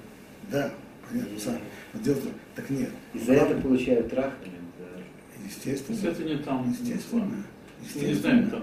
Да, 0.50 0.74
понятно. 1.08 1.40
Сам. 1.40 1.58
Но 1.94 2.00
дело 2.00 2.20
так 2.54 2.68
нет. 2.68 2.90
И 3.14 3.18
за 3.18 3.32
это 3.32 3.60
получают 3.60 4.10
трахание. 4.10 4.60
Естественно. 5.42 6.08
Это 6.08 6.22
не 6.22 6.36
там. 6.38 6.70
Естественно. 6.70 7.44
Не 7.94 8.14
знаем 8.14 8.50
там. 8.50 8.62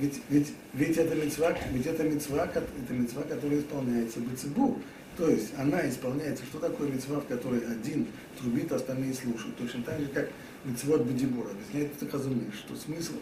Ведь, 0.00 0.20
ведь, 0.28 0.52
ведь 0.72 0.96
это 0.96 1.14
мецва, 1.14 1.56
ведь 1.72 1.86
это 1.86 2.02
мецва, 2.04 2.46
это 2.46 2.92
мецва, 2.92 3.22
которая 3.22 3.60
исполняется 3.60 4.20
бецибу. 4.20 4.78
То 5.16 5.28
есть 5.28 5.52
она 5.58 5.88
исполняется. 5.88 6.44
Что 6.44 6.58
такое 6.58 6.90
мецва, 6.90 7.20
в 7.20 7.26
которой 7.26 7.60
один 7.60 8.06
трубит, 8.40 8.72
а 8.72 8.76
остальные 8.76 9.14
слушают? 9.14 9.56
Точно 9.56 9.82
так 9.82 10.00
же, 10.00 10.06
как 10.06 10.30
мецвод 10.64 11.02
бадибур. 11.02 11.50
Объясняет 11.50 11.92
это 12.00 12.10
Хазуны, 12.10 12.44
что 12.52 12.74
смысл 12.76 13.14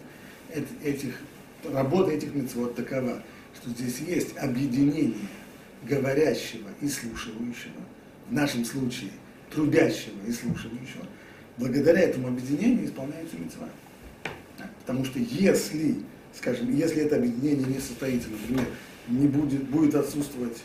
этих, 0.85 1.15
работа 1.65 2.13
этих 2.13 2.35
мецвод 2.35 2.75
такова, 2.75 3.23
что 3.61 3.71
здесь 3.71 4.01
есть 4.01 4.37
объединение 4.37 5.15
говорящего 5.89 6.69
и 6.81 6.89
слушающего, 6.89 7.81
в 8.29 8.33
нашем 8.33 8.65
случае 8.65 9.11
трубящего 9.51 10.15
и 10.27 10.33
слушающего. 10.33 11.07
Благодаря 11.57 12.01
этому 12.01 12.29
объединению 12.29 12.87
исполняется 12.87 13.37
мецва. 13.37 13.69
Потому 14.91 15.05
что 15.05 15.21
если, 15.21 15.99
скажем, 16.37 16.75
если 16.75 17.03
это 17.03 17.15
объединение 17.15 17.65
не 17.65 17.79
состоится, 17.79 18.29
например, 18.29 18.67
не 19.07 19.29
будет, 19.29 19.63
будет 19.71 19.95
отсутствовать 19.95 20.59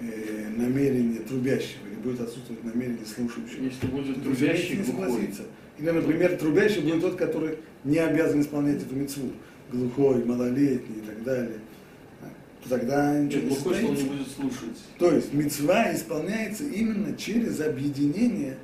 э, 0.00 0.50
намерение 0.56 1.18
трубящего, 1.18 1.84
или 1.88 1.96
будет 1.96 2.20
отсутствовать 2.20 2.62
намерение 2.62 3.04
слушающего. 3.04 3.64
Если 3.64 3.86
будет 3.88 4.22
трубящий, 4.22 4.76
не 4.76 4.84
согласится. 4.84 5.42
Или, 5.80 5.90
например, 5.90 6.36
трубящий 6.36 6.80
будет 6.80 7.00
тот, 7.00 7.16
который 7.16 7.58
не 7.82 7.98
обязан 7.98 8.40
исполнять 8.40 8.80
эту 8.82 8.94
мецву, 8.94 9.32
глухой, 9.72 10.24
малолетний 10.24 10.98
и 10.98 11.04
так 11.04 11.24
далее. 11.24 11.58
То 12.62 12.68
тогда 12.68 13.18
ничего 13.18 13.40
Нет, 13.40 13.50
не 13.50 13.56
глухой, 13.56 13.74
что 13.74 13.86
он 13.88 13.94
не 13.96 14.02
будет 14.04 14.28
слушать. 14.28 14.78
То 14.96 15.10
есть 15.10 15.34
мецва 15.34 15.92
исполняется 15.92 16.62
именно 16.62 17.16
через 17.16 17.60
объединение 17.60 18.58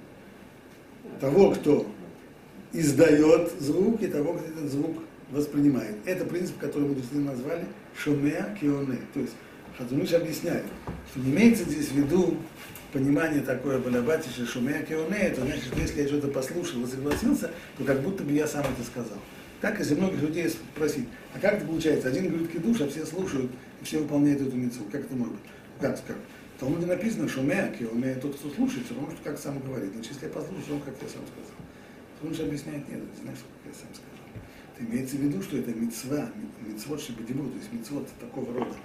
того, 1.20 1.50
кто 1.50 1.88
издает 2.72 3.52
звук 3.60 4.02
и 4.02 4.06
того, 4.06 4.34
кто 4.34 4.44
этот 4.46 4.70
звук 4.70 4.98
воспринимает. 5.30 5.96
Это 6.04 6.24
принцип, 6.24 6.58
который 6.58 6.88
мы 6.88 6.94
действительно 6.94 7.32
назвали 7.32 7.64
шумеа 7.96 8.56
кионе. 8.60 8.98
То 9.14 9.20
есть 9.20 9.32
Хазуныш 9.78 10.12
объясняет, 10.12 10.64
что 11.10 11.20
не 11.20 11.30
имеется 11.30 11.64
здесь 11.64 11.88
в 11.88 11.96
виду 11.96 12.36
понимание 12.92 13.40
такое 13.40 13.78
балабатиша 13.78 14.46
шумеа 14.46 14.82
кионе, 14.82 15.16
это 15.16 15.40
значит, 15.42 15.64
что 15.64 15.80
если 15.80 16.02
я 16.02 16.08
что-то 16.08 16.28
послушал 16.28 16.84
и 16.84 16.86
согласился, 16.86 17.50
то 17.78 17.84
как 17.84 18.02
будто 18.02 18.22
бы 18.22 18.32
я 18.32 18.46
сам 18.46 18.62
это 18.62 18.86
сказал. 18.86 19.18
Так, 19.62 19.78
если 19.78 19.94
многих 19.94 20.20
людей 20.20 20.48
спросить, 20.48 21.06
а 21.34 21.38
как 21.38 21.54
это 21.54 21.66
получается? 21.66 22.08
Один 22.08 22.28
говорит 22.28 22.50
кидуш, 22.50 22.80
а 22.80 22.88
все 22.88 23.06
слушают, 23.06 23.50
и 23.80 23.84
все 23.84 23.98
выполняют 23.98 24.42
эту 24.42 24.56
мецву. 24.56 24.84
Как 24.90 25.02
это 25.02 25.14
может 25.14 25.34
быть? 25.34 25.42
Как 25.80 25.96
скажут? 25.96 26.22
В 26.56 26.60
Талмуде 26.60 26.86
написано, 26.86 27.28
что 27.28 27.42
меаки, 27.42 27.84
он 27.84 28.02
тот, 28.20 28.36
кто 28.36 28.50
слушает, 28.50 28.84
все 28.86 28.94
равно, 28.94 29.10
что 29.12 29.22
как 29.22 29.38
сам 29.38 29.60
говорит. 29.60 29.92
Значит, 29.92 30.12
если 30.14 30.26
я 30.26 30.32
послушал, 30.32 30.74
он 30.74 30.80
как 30.80 30.94
я 31.00 31.08
сам 31.08 31.22
сказал. 31.26 31.71
Он 32.24 32.34
же 32.34 32.42
объясняет, 32.42 32.88
нет, 32.88 33.00
знаешь, 33.20 33.38
как 33.38 33.72
я 33.72 33.78
сам 33.78 33.88
сказал. 33.92 34.12
Это 34.74 34.84
имеется 34.84 35.16
в 35.16 35.20
виду, 35.20 35.42
что 35.42 35.56
это 35.56 35.72
мецва, 35.72 36.28
мецвод 36.66 37.00
шибадибу, 37.00 37.48
то 37.48 37.56
есть 37.56 37.72
мецвод 37.72 38.08
такого 38.20 38.52
рода, 38.54 38.76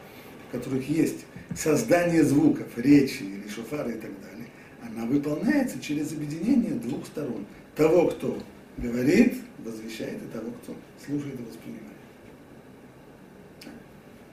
в 0.48 0.52
которых 0.52 0.88
есть 0.90 1.26
создание 1.56 2.24
звуков, 2.24 2.68
речи 2.78 3.24
или 3.24 3.48
шофара 3.48 3.90
и 3.90 4.00
так 4.00 4.12
далее, 4.22 4.48
она 4.82 5.06
выполняется 5.06 5.80
через 5.80 6.12
объединение 6.14 6.74
двух 6.74 7.06
сторон. 7.06 7.46
Того, 7.76 8.08
кто 8.08 8.42
говорит, 8.78 9.36
возвещает, 9.60 10.22
и 10.24 10.28
того, 10.28 10.52
кто 10.64 10.76
слушает 11.06 11.40
и 11.40 11.44
воспринимает. 11.44 11.88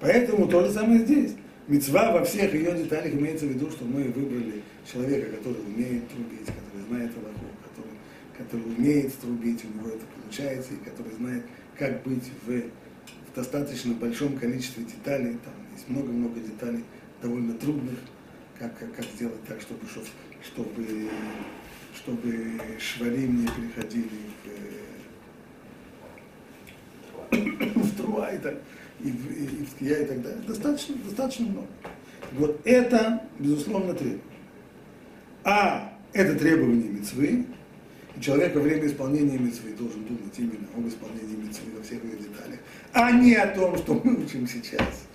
Поэтому 0.00 0.48
то 0.48 0.64
же 0.64 0.72
самое 0.72 1.00
здесь. 1.00 1.32
Мецва 1.66 2.12
во 2.12 2.24
всех 2.24 2.52
ее 2.52 2.72
деталях 2.76 3.14
имеется 3.14 3.46
в 3.46 3.48
виду, 3.48 3.70
что 3.70 3.84
мы 3.84 4.04
выбрали 4.04 4.62
человека, 4.90 5.36
который 5.36 5.62
умеет 5.62 6.06
трубить, 6.10 6.46
который 6.46 6.86
знает 6.88 7.10
Аллаху, 7.16 7.33
который 8.36 8.62
умеет 8.62 9.12
струбить, 9.12 9.64
у 9.64 9.68
него 9.78 9.88
это 9.88 10.04
получается, 10.20 10.74
и 10.74 10.76
который 10.88 11.12
знает, 11.14 11.44
как 11.78 12.02
быть 12.02 12.24
в, 12.46 12.50
в 12.50 13.34
достаточно 13.34 13.94
большом 13.94 14.36
количестве 14.36 14.84
деталей. 14.84 15.38
Там 15.44 15.54
есть 15.72 15.88
много-много 15.88 16.40
деталей, 16.40 16.84
довольно 17.22 17.54
трудных, 17.54 17.98
как, 18.58 18.78
как, 18.78 18.94
как 18.94 19.04
сделать 19.06 19.42
так, 19.46 19.60
чтобы, 19.60 19.80
чтобы, 20.42 21.10
чтобы 21.96 22.60
шварим 22.78 23.42
не 23.42 23.48
переходили 23.48 24.08
в, 27.30 27.78
в 27.78 27.96
труа 27.96 28.30
и, 28.30 28.38
так, 28.38 28.60
и, 29.00 29.10
в, 29.10 29.30
и, 29.30 29.64
в 29.64 29.74
кия 29.78 30.02
и 30.02 30.06
так 30.06 30.22
далее. 30.22 30.42
Достаточно, 30.46 30.94
достаточно 30.96 31.46
много. 31.46 31.68
Вот 32.32 32.60
это, 32.64 33.22
безусловно, 33.38 33.94
требование. 33.94 34.22
А 35.44 35.92
это 36.12 36.38
требование 36.38 36.88
мецвы, 36.88 37.44
человек 38.24 38.54
во 38.54 38.62
время 38.62 38.86
исполнения 38.86 39.36
мецвы 39.36 39.72
должен 39.72 40.02
думать 40.04 40.38
именно 40.38 40.66
об 40.74 40.88
исполнении 40.88 41.36
мецвы 41.36 41.72
во 41.76 41.82
всех 41.82 42.02
ее 42.04 42.16
деталях, 42.16 42.58
а 42.92 43.12
не 43.12 43.34
о 43.34 43.54
том, 43.54 43.76
что 43.76 44.00
мы 44.02 44.24
учим 44.24 44.46
сейчас. 44.46 45.06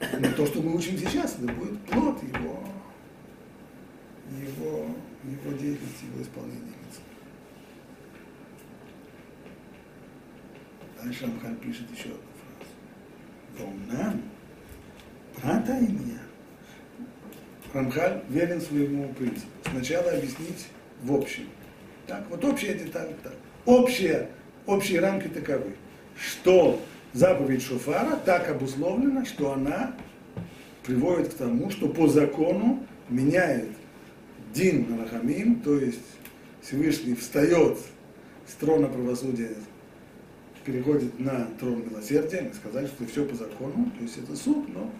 Но 0.00 0.30
то, 0.32 0.46
что 0.46 0.62
мы 0.62 0.76
учим 0.76 0.96
сейчас, 0.96 1.36
это 1.42 1.52
будет 1.52 1.80
плод 1.86 2.22
его, 2.22 2.62
его, 4.30 4.86
его 5.24 5.52
деятельности, 5.58 6.04
его 6.12 6.22
исполнения 6.22 6.60
мецвы. 6.60 7.02
Дальше 11.02 11.24
Амхан 11.24 11.56
пишет 11.56 11.90
еще 11.90 12.10
одну 12.10 12.20
фразу. 13.58 13.80
Волнам, 13.90 14.22
брата 15.42 15.78
имя. 15.78 16.20
Рамхаль 17.72 18.22
верен 18.28 18.60
своему 18.60 19.12
принципу. 19.14 19.48
Сначала 19.64 20.12
объяснить 20.12 20.68
в 21.02 21.14
общем. 21.14 21.44
Так, 22.06 22.24
вот 22.30 22.44
общая 22.44 22.74
деталь 22.74 23.14
так. 23.22 23.34
Общие, 23.64 24.28
общие 24.66 25.00
рамки 25.00 25.28
таковы, 25.28 25.74
что 26.16 26.80
заповедь 27.12 27.62
Шофара 27.62 28.16
так 28.16 28.48
обусловлена, 28.48 29.24
что 29.24 29.52
она 29.52 29.94
приводит 30.84 31.34
к 31.34 31.36
тому, 31.36 31.70
что 31.70 31.88
по 31.88 32.06
закону 32.06 32.86
меняет 33.08 33.70
Дин 34.54 34.86
Нарахамим, 34.88 35.60
то 35.60 35.78
есть 35.78 36.00
Всевышний 36.62 37.14
встает 37.14 37.78
с 38.46 38.54
трона 38.54 38.86
правосудия, 38.88 39.50
переходит 40.64 41.18
на 41.18 41.46
трон 41.58 41.84
милосердия, 41.88 42.42
мы 42.42 42.54
сказали, 42.54 42.86
что 42.86 43.06
все 43.06 43.24
по 43.24 43.34
закону, 43.34 43.90
то 43.96 44.02
есть 44.02 44.18
это 44.18 44.36
суд, 44.36 44.68
но... 44.74 44.90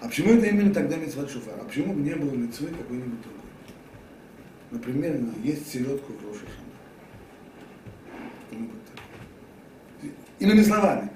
А 0.00 0.08
почему 0.08 0.34
это 0.34 0.46
именно 0.46 0.74
тогда 0.74 0.96
Митцват 0.96 1.30
Шуфар? 1.30 1.54
А 1.60 1.64
почему 1.64 1.94
не 1.94 2.14
было 2.14 2.34
Митцвы 2.34 2.68
какой-нибудь 2.68 3.22
другой? 3.22 3.41
Например, 4.72 5.20
есть 5.44 5.70
селедку 5.70 6.14
в 6.14 6.26
Рошашана. 6.26 6.48
Иными 10.38 10.62
словами, 10.62 11.10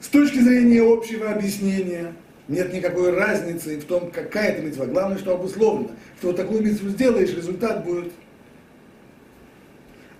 с 0.00 0.08
точки 0.08 0.38
зрения 0.38 0.82
общего 0.82 1.30
объяснения, 1.30 2.14
нет 2.48 2.72
никакой 2.72 3.14
разницы 3.14 3.78
в 3.78 3.84
том, 3.84 4.10
какая 4.10 4.52
это 4.52 4.62
митцва. 4.62 4.86
Главное, 4.86 5.18
что 5.18 5.34
обусловлено. 5.34 5.90
Что 6.18 6.28
вот 6.28 6.36
такую 6.36 6.62
митцву 6.62 6.88
сделаешь, 6.88 7.36
результат 7.36 7.84
будет. 7.84 8.12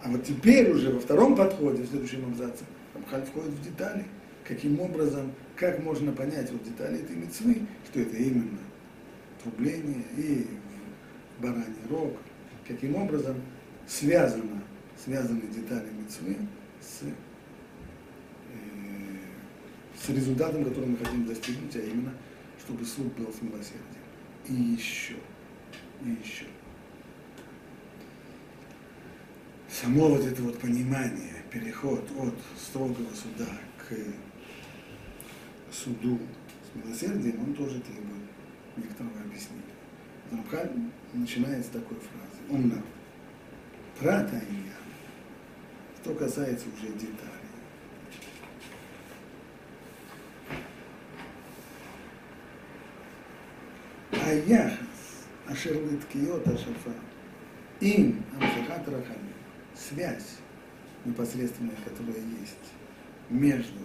А 0.03 0.11
вот 0.11 0.25
теперь 0.25 0.71
уже 0.71 0.93
во 0.93 1.01
втором 1.01 1.35
подходе, 1.35 1.83
в 1.85 1.89
следующем 1.89 2.27
абзаце, 2.27 2.65
Рамхаль 2.95 3.25
входит 3.25 3.51
в 3.51 3.65
детали. 3.65 4.05
Каким 4.45 4.79
образом, 4.81 5.33
как 5.57 5.83
можно 5.83 6.13
понять 6.13 6.51
вот 6.51 6.63
детали 6.63 7.01
этой 7.01 7.17
митцвы, 7.17 7.63
что 7.91 8.01
это 8.01 8.17
именно 8.17 8.59
трубление 9.43 10.05
и 10.17 10.47
бараний 11.39 11.75
рог, 11.89 12.19
каким 12.67 12.97
образом 12.97 13.37
связано, 13.87 14.63
связаны 15.03 15.43
детали 15.43 15.89
митцвы 15.91 16.37
с, 16.81 17.03
э, 17.03 17.13
с 20.01 20.09
результатом, 20.09 20.65
который 20.65 20.87
мы 20.87 20.97
хотим 20.97 21.27
достигнуть, 21.27 21.75
а 21.77 21.81
именно, 21.81 22.13
чтобы 22.65 22.85
суд 22.85 23.13
был 23.15 23.33
с 23.33 23.43
милосердием. 23.43 23.87
И 24.49 24.55
еще, 24.55 25.15
и 26.05 26.11
еще. 26.11 26.47
Само 29.69 30.11
вот 30.11 30.25
это 30.25 30.43
вот 30.43 30.59
понимание, 30.59 31.43
переход 31.51 32.09
от 32.19 32.35
строгого 32.61 33.09
суда 33.15 33.49
к 33.79 33.95
суду 35.73 36.19
с 36.71 36.77
милосердием, 36.77 37.41
он 37.41 37.55
тоже 37.55 37.81
требует 37.81 38.23
некоторого 38.77 39.19
объяснения. 39.21 39.63
Рамхаль 40.31 40.71
начинает 41.15 41.65
с 41.65 41.69
такой 41.69 41.99
фразы 41.99 42.32
он 42.51 42.73
протаял. 43.99 44.43
Что 46.01 46.15
касается 46.15 46.67
уже 46.77 46.93
деталей. 46.95 47.43
А 54.11 54.33
яхас, 54.35 54.79
ашер 55.47 55.75
литкиот 55.75 56.47
ашафа, 56.47 56.93
им 57.81 58.25
амхахат 58.35 58.89
рахами, 58.89 59.33
связь 59.77 60.39
непосредственная, 61.05 61.77
которая 61.85 62.23
есть 62.41 62.73
между 63.31 63.79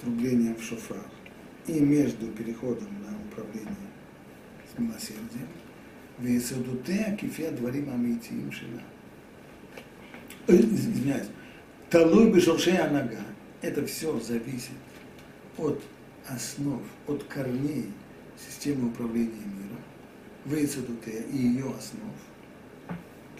трублением 0.00 0.56
в 0.56 0.62
шофар 0.62 1.04
и 1.66 1.80
между 1.80 2.28
переходом 2.28 2.88
на 3.02 3.16
управление 3.28 3.74
с 4.72 4.78
милосердием, 4.78 5.48
ויסודותיה 6.19 7.15
כפי 7.17 7.47
הדברים 7.47 7.89
האמיתיים 7.89 8.51
שלה. 8.51 8.81
Извиняюсь. 10.47 11.27
Талуй 11.89 12.31
бешоршей 12.31 12.77
анага. 12.77 13.19
Это 13.61 13.85
все 13.85 14.19
зависит 14.19 14.71
от 15.57 15.81
основ, 16.27 16.81
от 17.07 17.23
корней 17.25 17.91
системы 18.37 18.89
управления 18.89 19.45
миром, 19.45 19.81
Вейцедутея 20.45 21.23
и 21.23 21.37
ее 21.37 21.73
основ, 21.77 22.15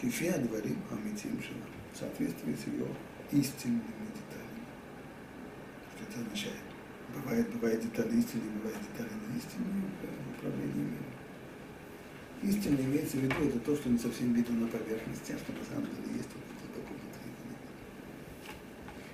кефия 0.02 0.38
дворим 0.38 0.78
амитим 0.92 1.42
шина, 1.42 1.66
в 1.94 1.98
соответствии 1.98 2.54
с 2.54 2.68
ее 2.68 2.88
истинными 3.32 4.08
деталями. 4.18 4.66
Что 5.96 6.04
это 6.10 6.22
означает? 6.22 6.64
Бывает, 7.16 7.50
бывает 7.54 7.82
детали 7.82 8.18
истины, 8.18 8.44
бывает 8.58 8.78
детали 8.92 9.10
неистинные 9.34 9.90
в 10.02 10.38
управлении 10.38 10.84
миром. 10.84 11.13
Истинно 12.45 12.77
имеется 12.77 13.17
в 13.17 13.21
виду 13.21 13.49
это 13.49 13.59
то, 13.61 13.75
что 13.75 13.89
не 13.89 13.99
совсем 13.99 14.35
видно 14.35 14.61
на 14.61 14.67
поверхности, 14.69 15.33
а 15.33 15.39
что 15.39 15.53
на 15.53 15.65
самом 15.65 15.87
деле 15.87 16.19
есть 16.19 16.29
вот 16.35 16.45
это 16.45 16.79
внутри. 16.79 17.57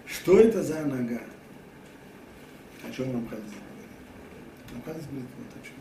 Что 0.04 0.40
это 0.40 0.62
за 0.64 0.84
нога? 0.84 1.22
О 2.82 2.90
чем 2.90 3.12
нам 3.12 3.28
Хадис 3.28 3.44
говорит? 3.44 3.90
Нам 4.72 4.82
Хадис 4.82 5.06
говорит 5.06 5.30
вот 5.38 5.62
о 5.62 5.64
чем. 5.64 5.74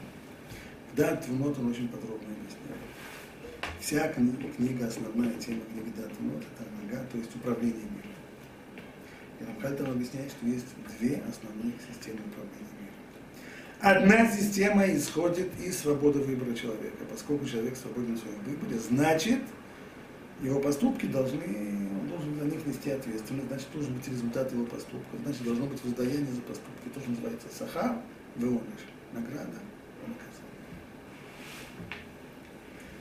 Да, 0.96 1.16
Твунот 1.16 1.58
он 1.58 1.72
очень 1.72 1.88
подробно 1.88 2.28
объясняет. 2.30 2.78
Вся 3.80 4.14
книга, 4.14 4.88
основная 4.88 5.34
тема 5.40 5.62
книги 5.74 5.92
Да 5.98 6.04
Твунот, 6.04 6.44
это 6.44 6.70
нога, 6.84 7.04
то 7.06 7.18
есть 7.18 7.36
управление 7.36 7.82
миром. 7.82 8.14
И 9.40 9.44
Рамхаль 9.46 9.76
там 9.76 9.90
объясняет, 9.92 10.30
что 10.32 10.46
есть 10.46 10.68
две 11.00 11.24
основных 11.28 11.76
системы 11.82 12.20
управления 12.28 12.76
миром. 12.80 12.89
Одна 13.82 14.30
система 14.30 14.86
исходит 14.94 15.58
из 15.58 15.80
свободы 15.80 16.20
выбора 16.20 16.54
человека. 16.54 17.06
Поскольку 17.10 17.46
человек 17.46 17.78
свободен 17.78 18.16
в 18.16 18.20
своем 18.20 18.40
выборе, 18.44 18.78
значит, 18.78 19.40
его 20.42 20.60
поступки 20.60 21.06
должны, 21.06 21.40
он 21.40 22.10
должен 22.10 22.38
за 22.38 22.46
них 22.46 22.66
нести 22.66 22.92
ответственность, 22.92 23.48
значит, 23.48 23.68
должен 23.74 23.94
быть 23.94 24.06
результат 24.10 24.52
его 24.52 24.66
поступка, 24.66 25.18
значит, 25.24 25.44
должно 25.44 25.66
быть 25.66 25.82
воздаяние 25.82 26.34
за 26.34 26.42
поступки. 26.42 26.90
То, 26.94 27.00
что 27.00 27.10
называется 27.10 27.48
саха, 27.58 28.02
веоныш, 28.36 28.84
награда, 29.14 29.60
наказание. 30.02 30.50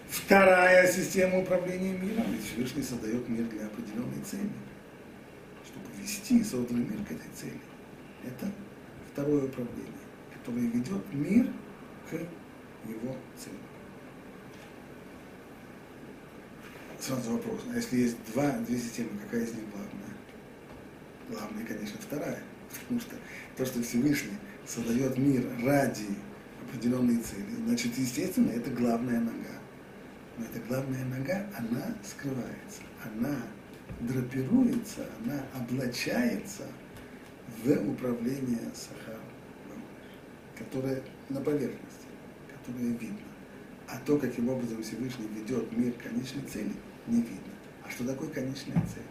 Вторая 0.08 0.92
система 0.92 1.40
управления 1.40 1.98
миром, 1.98 2.24
ведь 2.30 2.44
Всевышний 2.44 2.82
создает 2.84 3.28
мир 3.28 3.44
для 3.46 3.66
определенной 3.66 4.22
цели, 4.24 4.50
чтобы 5.66 5.86
вести 6.00 6.44
созданный 6.44 6.84
мир 6.84 7.04
к 7.04 7.10
этой 7.10 7.30
цели. 7.34 7.60
Это 8.24 8.46
второе 9.12 9.46
управление 9.46 9.97
который 10.48 10.66
ведет 10.68 11.12
мир 11.12 11.46
к 12.10 12.14
его 12.14 13.16
цели. 13.36 13.56
Сразу 17.00 17.32
вопрос, 17.32 17.60
а 17.70 17.76
если 17.76 17.98
есть 17.98 18.16
два, 18.32 18.50
две 18.58 18.76
системы, 18.76 19.10
какая 19.24 19.44
из 19.44 19.54
них 19.54 19.64
главная? 19.70 20.16
Главная, 21.28 21.64
конечно, 21.64 21.98
вторая. 22.00 22.42
Потому 22.80 23.00
что 23.00 23.16
то, 23.56 23.66
что 23.66 23.82
Всевышний 23.82 24.36
создает 24.66 25.16
мир 25.16 25.44
ради 25.64 26.06
определенной 26.66 27.18
цели, 27.18 27.54
значит, 27.66 27.96
естественно, 27.96 28.50
это 28.50 28.70
главная 28.70 29.20
нога. 29.20 29.58
Но 30.38 30.44
эта 30.44 30.60
главная 30.66 31.04
нога, 31.04 31.46
она 31.56 31.94
скрывается, 32.04 32.82
она 33.04 33.36
драпируется, 34.00 35.06
она 35.20 35.44
облачается 35.54 36.64
в 37.62 37.90
управление 37.90 38.70
Сахаром 38.74 39.17
которое 40.58 41.02
на 41.28 41.40
поверхности, 41.40 42.06
которое 42.52 42.88
видно. 42.88 43.18
А 43.86 43.98
то, 44.04 44.18
каким 44.18 44.48
образом 44.48 44.82
Всевышний 44.82 45.28
ведет 45.28 45.70
мир 45.72 45.92
к 45.92 46.02
конечной 46.02 46.42
цели, 46.42 46.72
не 47.06 47.16
видно. 47.16 47.52
А 47.84 47.90
что 47.90 48.06
такое 48.06 48.28
конечная 48.28 48.74
цель? 48.74 49.02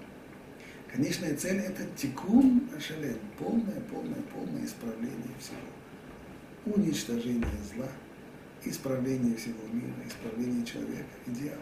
Конечная 0.91 1.35
цель 1.35 1.59
это 1.59 1.83
тикун 1.95 2.69
ашалем, 2.75 3.17
полное, 3.39 3.81
полное, 3.91 4.21
полное 4.33 4.65
исправление 4.65 5.35
всего. 5.39 6.75
Уничтожение 6.75 7.47
зла, 7.73 7.87
исправление 8.63 9.35
всего 9.35 9.67
мира, 9.71 9.95
исправление 10.05 10.65
человека, 10.65 11.09
идеал. 11.25 11.59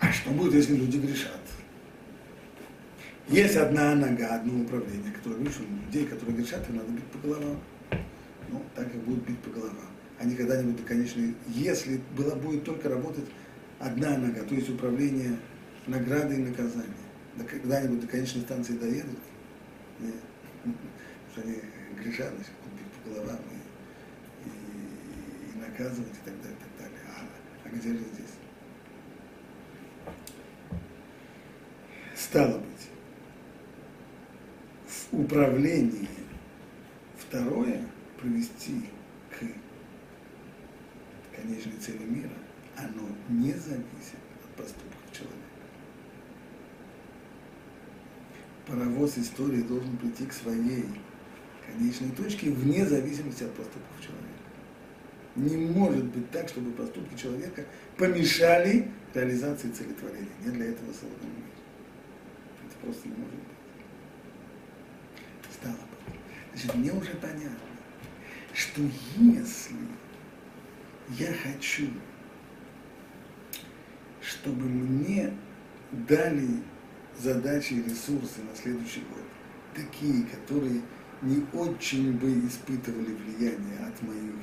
А 0.00 0.10
что 0.10 0.30
будет, 0.30 0.54
если 0.54 0.74
люди 0.76 0.96
грешат? 0.96 1.40
Есть 3.30 3.54
одна 3.54 3.94
нога, 3.94 4.34
одно 4.34 4.64
управление, 4.64 5.12
которое, 5.12 5.36
видишь, 5.36 5.60
людей, 5.60 6.04
которые 6.04 6.36
грешат, 6.36 6.68
им 6.68 6.78
надо 6.78 6.90
бить 6.90 7.04
по 7.04 7.18
головам. 7.18 7.60
Ну, 8.48 8.60
так 8.74 8.88
их 8.88 9.00
будут 9.04 9.24
бить 9.24 9.38
по 9.38 9.50
головам. 9.50 9.86
Они 10.18 10.34
когда-нибудь, 10.34 10.84
конечно, 10.84 11.22
если 11.46 12.00
была, 12.16 12.34
будет 12.34 12.64
только 12.64 12.88
работать 12.88 13.26
одна 13.78 14.18
нога, 14.18 14.42
то 14.42 14.52
есть 14.52 14.68
управление 14.68 15.38
наградой 15.86 16.38
и 16.38 16.44
наказанием, 16.44 16.92
да 17.36 17.44
когда-нибудь 17.44 18.00
до 18.00 18.08
конечной 18.08 18.42
станции 18.42 18.72
доедут, 18.72 19.18
нет, 20.00 20.14
что 21.32 21.42
они 21.42 21.54
грешат, 22.02 22.34
значит, 22.34 22.52
бить 22.76 22.92
по 23.04 23.10
головам 23.10 23.38
и, 24.44 24.48
и, 24.48 25.56
и 25.56 25.60
наказывать 25.60 26.14
и 26.14 26.24
так 26.24 26.34
далее, 26.42 26.58
и 26.58 26.62
так 26.64 26.78
далее. 26.80 26.98
А, 27.16 27.22
а 27.64 27.68
где 27.68 27.90
же 27.90 27.98
здесь? 27.98 28.34
Стало 32.16 32.58
быть, 32.58 32.89
в 35.10 35.20
управлении 35.20 36.08
второе 37.16 37.84
привести 38.20 38.84
к 39.30 39.40
конечной 41.36 41.78
цели 41.80 42.04
мира, 42.04 42.30
оно 42.76 43.08
не 43.28 43.52
зависит 43.52 44.20
от 44.44 44.50
поступков 44.56 45.12
человека. 45.12 45.36
Паровоз 48.66 49.18
истории 49.18 49.62
должен 49.62 49.96
прийти 49.96 50.26
к 50.26 50.32
своей 50.32 50.84
конечной 51.66 52.10
точке 52.10 52.50
вне 52.50 52.86
зависимости 52.86 53.44
от 53.44 53.54
поступков 53.54 54.00
человека. 54.00 54.30
Не 55.36 55.56
может 55.56 56.04
быть 56.06 56.30
так, 56.30 56.48
чтобы 56.48 56.72
поступки 56.72 57.16
человека 57.20 57.64
помешали 57.96 58.90
реализации 59.14 59.70
целетворения. 59.70 60.28
Не 60.44 60.50
для 60.52 60.66
этого 60.66 60.92
создан 60.92 61.30
мир. 61.36 61.46
Это 62.66 62.76
просто 62.82 63.08
не 63.08 63.14
может 63.14 63.34
быть. 63.34 63.44
Стало 65.52 65.74
быть. 65.74 66.49
Значит, 66.60 66.74
мне 66.76 66.92
уже 66.92 67.14
понятно, 67.14 67.58
что 68.52 68.82
если 69.16 69.76
я 71.10 71.32
хочу, 71.32 71.88
чтобы 74.20 74.66
мне 74.66 75.32
дали 75.92 76.62
задачи 77.18 77.74
и 77.74 77.82
ресурсы 77.82 78.42
на 78.42 78.54
следующий 78.54 79.00
год, 79.00 79.24
такие, 79.74 80.24
которые 80.24 80.82
не 81.22 81.44
очень 81.54 82.12
бы 82.18 82.46
испытывали 82.46 83.14
влияние 83.14 83.78
от 83.86 84.02
моих 84.02 84.34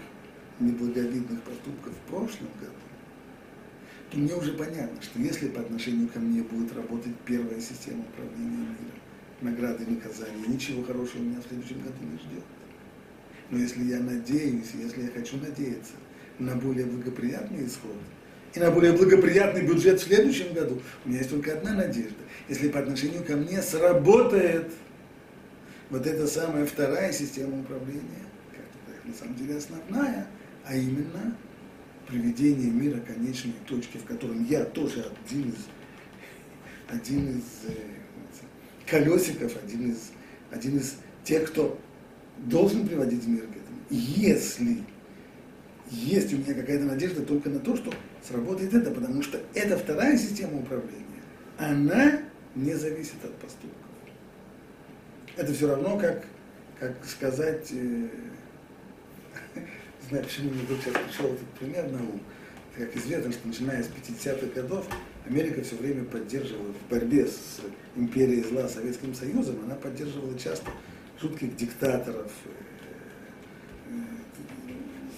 неблаговидных 0.60 1.42
поступков 1.44 1.94
в 1.94 2.10
прошлом 2.10 2.50
году, 2.60 2.74
то 4.10 4.18
мне 4.18 4.34
уже 4.34 4.54
понятно, 4.54 5.00
что 5.02 5.20
если 5.20 5.50
по 5.50 5.62
отношению 5.62 6.08
ко 6.08 6.20
мне 6.20 6.42
будет 6.42 6.74
работать 6.74 7.16
первая 7.26 7.60
система 7.60 8.02
управления 8.02 8.66
миром, 8.66 9.02
награды 9.42 9.84
и 9.84 9.92
наказания, 9.92 10.48
ничего 10.48 10.84
хорошего 10.84 11.22
меня 11.22 11.40
в 11.42 11.48
следующем 11.48 11.80
году 11.80 11.98
не 12.02 12.18
ждет. 12.18 12.44
Но 13.50 13.60
если 13.60 13.84
я 13.84 14.00
надеюсь, 14.00 14.72
если 14.74 15.04
я 15.04 15.10
хочу 15.10 15.38
надеяться 15.38 15.94
на 16.40 16.56
более 16.56 16.86
благоприятный 16.86 17.66
исход 17.66 17.96
и 18.54 18.60
на 18.60 18.72
более 18.72 18.94
благоприятный 18.94 19.62
бюджет 19.62 20.00
в 20.00 20.04
следующем 20.04 20.54
году, 20.54 20.82
у 21.06 21.10
меня 21.10 21.20
есть 21.20 21.30
только 21.30 21.54
одна 21.54 21.74
надежда. 21.74 22.18
Если 22.50 22.70
по 22.70 22.80
отношению 22.80 23.24
ко 23.24 23.36
мне 23.36 23.62
сработает 23.62 24.72
вот 25.90 26.06
эта 26.06 26.28
самая 26.28 26.66
вторая 26.66 27.12
система 27.14 27.60
управления, 27.62 28.26
как 28.52 29.06
на 29.06 29.14
самом 29.14 29.36
деле 29.36 29.58
основная, 29.58 30.28
а 30.66 30.76
именно 30.76 31.38
приведение 32.08 32.72
мира 32.72 33.00
конечной 33.00 33.56
точки, 33.68 33.98
в 33.98 34.06
котором 34.06 34.44
я 34.46 34.66
тоже 34.66 35.12
один 35.26 35.50
из, 35.50 35.68
один 36.90 37.38
из 37.38 37.70
э, 37.70 37.74
колесиков, 38.88 39.54
один 39.64 39.92
из, 39.92 40.12
один 40.52 40.78
из 40.78 40.96
тех, 41.24 41.50
кто 41.52 41.80
должен 42.38 42.88
приводить 42.88 43.28
мир 43.28 43.42
к 43.42 43.52
этому. 43.52 43.80
Если 43.90 44.84
есть 45.90 46.34
у 46.34 46.38
меня 46.38 46.54
какая-то 46.54 46.86
надежда 46.86 47.22
только 47.24 47.50
на 47.50 47.60
то, 47.60 47.76
что 47.76 47.94
сработает 48.24 48.74
это, 48.74 48.92
потому 48.92 49.22
что 49.22 49.40
эта 49.54 49.78
вторая 49.78 50.18
система 50.18 50.60
управления, 50.60 51.04
она 51.58 52.20
не 52.56 52.74
зависит 52.74 53.24
от 53.24 53.36
поступков. 53.36 53.72
Это 55.36 55.54
все 55.54 55.68
равно, 55.68 55.98
как, 55.98 56.26
как 56.80 57.06
сказать, 57.06 57.70
э, 57.72 58.08
знаю, 60.10 60.24
почему 60.24 60.52
мне 60.52 60.64
вдруг 60.64 60.80
сейчас 60.82 60.96
пришел 61.08 61.28
этот 61.28 61.48
пример 61.60 61.90
на 61.92 62.00
ум. 62.00 62.22
Как 62.76 62.96
известно, 62.96 63.32
что 63.32 63.48
начиная 63.48 63.84
с 63.84 63.88
50-х 63.88 64.48
годов 64.54 64.88
Америка 65.30 65.62
все 65.62 65.76
время 65.76 66.06
поддерживала 66.06 66.74
в 66.74 66.90
борьбе 66.90 67.28
с 67.28 67.60
империей 67.96 68.44
зла 68.44 68.68
Советским 68.70 69.14
Союзом, 69.14 69.58
она 69.66 69.76
поддерживала 69.76 70.38
часто 70.40 70.72
жутких 71.22 71.56
диктаторов, 71.56 72.32
э, 72.46 72.50
э, 73.90 74.74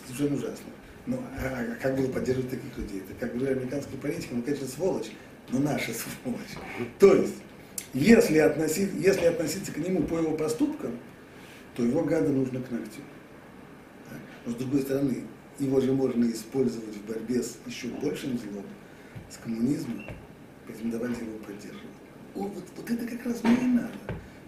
совершенно 0.07 0.35
ужасно. 0.35 0.65
Ну, 1.05 1.17
а, 1.39 1.65
а 1.73 1.75
как 1.81 1.95
было 1.95 2.11
поддерживать 2.11 2.49
таких 2.49 2.77
людей? 2.77 3.03
Это, 3.07 3.19
как 3.19 3.37
говорю, 3.37 3.57
американский 3.57 3.97
политик, 3.97 4.31
он, 4.31 4.41
конечно, 4.41 4.67
сволочь, 4.67 5.11
но 5.51 5.59
наша 5.59 5.91
сволочь. 6.23 6.57
То 6.97 7.13
есть, 7.13 7.35
если, 7.93 8.39
относить, 8.39 8.89
если 8.95 9.25
относиться 9.25 9.71
к 9.71 9.77
нему 9.77 10.03
по 10.03 10.17
его 10.17 10.35
поступкам, 10.35 10.97
то 11.75 11.83
его 11.83 12.03
гада 12.03 12.29
нужно 12.29 12.61
к 12.61 12.71
ногтю. 12.71 13.01
Но 14.45 14.51
с 14.51 14.55
другой 14.55 14.81
стороны, 14.81 15.23
его 15.59 15.79
же 15.81 15.93
можно 15.93 16.25
использовать 16.31 16.95
в 16.95 17.05
борьбе 17.05 17.43
с 17.43 17.57
еще 17.67 17.87
большим 17.87 18.37
злом, 18.39 18.65
с 19.29 19.37
коммунизмом, 19.37 20.05
поэтому 20.67 20.91
давайте 20.91 21.25
его 21.25 21.37
поддерживать. 21.39 21.83
О, 22.35 22.41
вот, 22.41 22.63
вот 22.75 22.89
это 22.89 23.05
как 23.05 23.25
раз 23.25 23.43
мне 23.43 23.55
и 23.55 23.67
надо. 23.67 23.93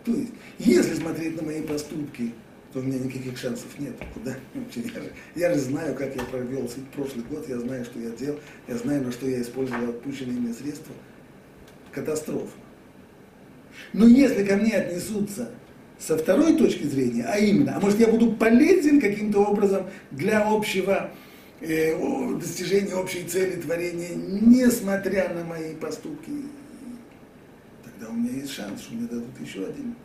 То 0.04 0.12
есть, 0.12 0.32
если 0.58 0.96
смотреть 0.96 1.40
на 1.40 1.44
мои 1.44 1.62
поступки, 1.62 2.34
то 2.74 2.80
у 2.80 2.84
меня 2.84 3.00
никаких 3.00 3.38
шансов 3.38 3.78
нет. 3.80 3.94
Куда? 4.14 4.36
Я 4.56 4.82
же, 4.84 5.12
я 5.36 5.54
же 5.54 5.60
знаю, 5.60 5.94
как 5.96 6.16
я 6.16 6.24
провел 6.24 6.70
прошлый 6.96 7.26
год, 7.26 7.48
я 7.50 7.60
знаю, 7.60 7.84
что 7.86 8.00
я 8.00 8.10
делал, 8.12 8.40
я 8.68 8.78
знаю, 8.78 9.04
на 9.04 9.12
что 9.12 9.28
я 9.28 9.42
использовал 9.42 9.90
отпущенные 9.90 10.40
мне 10.40 10.54
средства. 10.54 10.96
Катастрофа. 11.92 12.56
Но 13.94 14.08
если 14.08 14.46
ко 14.46 14.56
мне 14.56 14.76
отнесутся 14.76 15.52
со 16.00 16.18
второй 16.18 16.56
точки 16.56 16.84
зрения, 16.84 17.26
а 17.26 17.38
именно, 17.38 17.76
а 17.76 17.80
может 17.80 18.00
я 18.00 18.08
буду 18.08 18.32
полезен 18.34 19.02
каким-то 19.02 19.40
образом 19.40 19.88
для 20.12 20.48
общего 20.48 21.12
э, 21.62 22.36
достижения 22.40 22.96
общей 22.96 23.24
цели 23.24 23.62
творения, 23.62 24.16
несмотря 24.16 25.34
на 25.34 25.44
мои 25.44 25.76
поступки, 25.76 26.32
тогда 27.84 28.10
у 28.10 28.14
меня 28.14 28.32
есть 28.34 28.52
шанс, 28.52 28.82
что 28.82 28.94
мне 28.94 29.08
дадут 29.08 29.40
еще 29.40 29.66
один, 29.66 29.96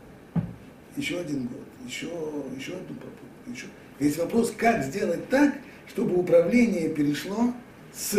еще 0.96 1.18
один 1.20 1.46
год, 1.46 1.66
еще, 1.86 2.10
еще 2.56 2.72
одну 2.74 2.94
попытку. 2.94 3.26
Еще. 3.50 3.66
Есть 4.00 4.18
вопрос, 4.18 4.52
как 4.56 4.84
сделать 4.84 5.28
так, 5.28 5.54
чтобы 5.88 6.16
управление 6.16 6.90
перешло 6.90 7.54
с, 7.94 8.12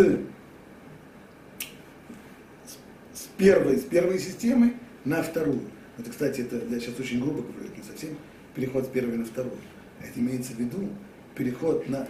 с, 3.14 3.22
первой, 3.38 3.78
с 3.78 3.84
первой 3.84 4.20
системы 4.20 4.74
на 5.06 5.22
вторую. 5.22 5.62
Это, 5.98 6.10
кстати, 6.10 6.42
это 6.42 6.62
я 6.70 6.80
сейчас 6.80 7.00
очень 7.00 7.20
грубо 7.22 7.42
говорю, 7.42 7.66
это 7.66 7.78
не 7.78 7.84
совсем 7.84 8.18
переход 8.56 8.86
с 8.86 8.88
первой 8.88 9.18
на 9.18 9.26
вторую. 9.26 9.58
Это 10.02 10.20
имеется 10.20 10.54
в 10.54 10.60
виду 10.60 10.90
переход 11.36 11.88
на 11.90 12.08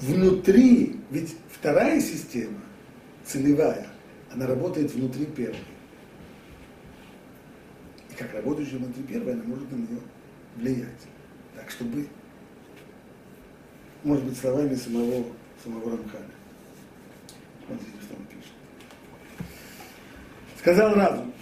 внутри, 0.00 0.96
ведь 1.10 1.36
вторая 1.50 2.00
система, 2.00 2.60
целевая, 3.24 3.86
она 4.32 4.46
работает 4.46 4.92
внутри 4.92 5.26
первой. 5.26 5.56
И 8.10 8.14
как 8.14 8.32
работающая 8.34 8.78
внутри 8.78 9.02
первой, 9.04 9.34
она 9.34 9.44
может 9.44 9.70
на 9.70 9.76
нее 9.76 10.00
влиять. 10.56 11.06
Так, 11.54 11.70
чтобы, 11.70 12.06
может 14.04 14.24
быть, 14.24 14.38
словами 14.38 14.74
самого, 14.74 15.24
самого 15.62 15.90
Рамхаля. 15.90 16.24
Смотрите, 17.66 17.92
что 18.02 18.14
он 18.14 18.26
пишет. 18.26 18.52
Сказал 20.58 20.94
разум, 20.94 21.32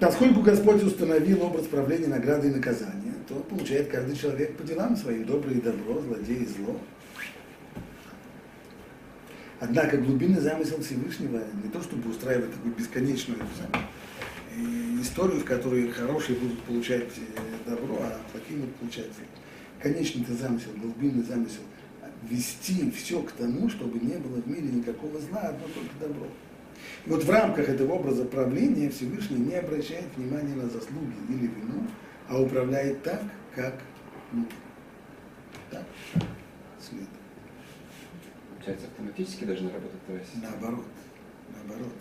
Поскольку 0.00 0.42
Господь 0.42 0.82
установил 0.82 1.42
образ 1.42 1.66
правления 1.66 2.06
награды 2.06 2.48
и 2.48 2.54
наказания, 2.54 3.14
то 3.28 3.34
получает 3.34 3.88
каждый 3.88 4.16
человек 4.16 4.56
по 4.56 4.62
делам 4.62 4.96
своим, 4.96 5.24
доброе 5.24 5.54
и 5.54 5.60
добро, 5.60 6.00
злодей 6.00 6.44
и 6.44 6.46
зло. 6.46 6.78
Однако 9.60 9.96
глубинный 9.96 10.40
замысел 10.40 10.80
Всевышнего 10.80 11.42
не 11.62 11.70
то, 11.70 11.82
чтобы 11.82 12.10
устраивать 12.10 12.52
такую 12.52 12.74
бесконечную 12.74 13.40
историю, 15.00 15.40
в 15.40 15.44
которой 15.44 15.88
хорошие 15.90 16.38
будут 16.38 16.60
получать 16.62 17.08
э, 17.16 17.70
добро, 17.70 17.98
а 18.00 18.20
плохие 18.32 18.60
будут 18.60 18.74
получать 18.76 19.06
зло. 19.06 19.24
Конечный-то 19.80 20.34
замысел, 20.34 20.70
глубинный 20.76 21.24
замысел 21.24 21.62
вести 22.22 22.90
все 22.90 23.22
к 23.22 23.32
тому, 23.32 23.68
чтобы 23.68 23.98
не 23.98 24.16
было 24.16 24.40
в 24.40 24.46
мире 24.48 24.68
никакого 24.68 25.20
зла, 25.20 25.40
одно 25.40 25.66
только 25.68 25.94
добро. 26.00 26.26
И 27.06 27.10
вот 27.10 27.24
в 27.24 27.30
рамках 27.30 27.68
этого 27.68 27.92
образа 27.92 28.24
правления 28.24 28.90
Всевышний 28.90 29.38
не 29.38 29.54
обращает 29.54 30.06
внимания 30.16 30.54
на 30.54 30.68
заслуги 30.68 31.14
или 31.28 31.46
вину, 31.46 31.86
а 32.28 32.40
управляет 32.40 33.02
так, 33.02 33.22
как 33.54 33.74
нужно. 34.32 34.50
Получается, 38.68 38.86
автоматически 38.92 39.44
должна 39.44 39.70
работать 39.70 40.02
твоя 40.04 40.20
система. 40.20 40.52
Наоборот. 40.52 40.84
Наоборот. 41.56 41.92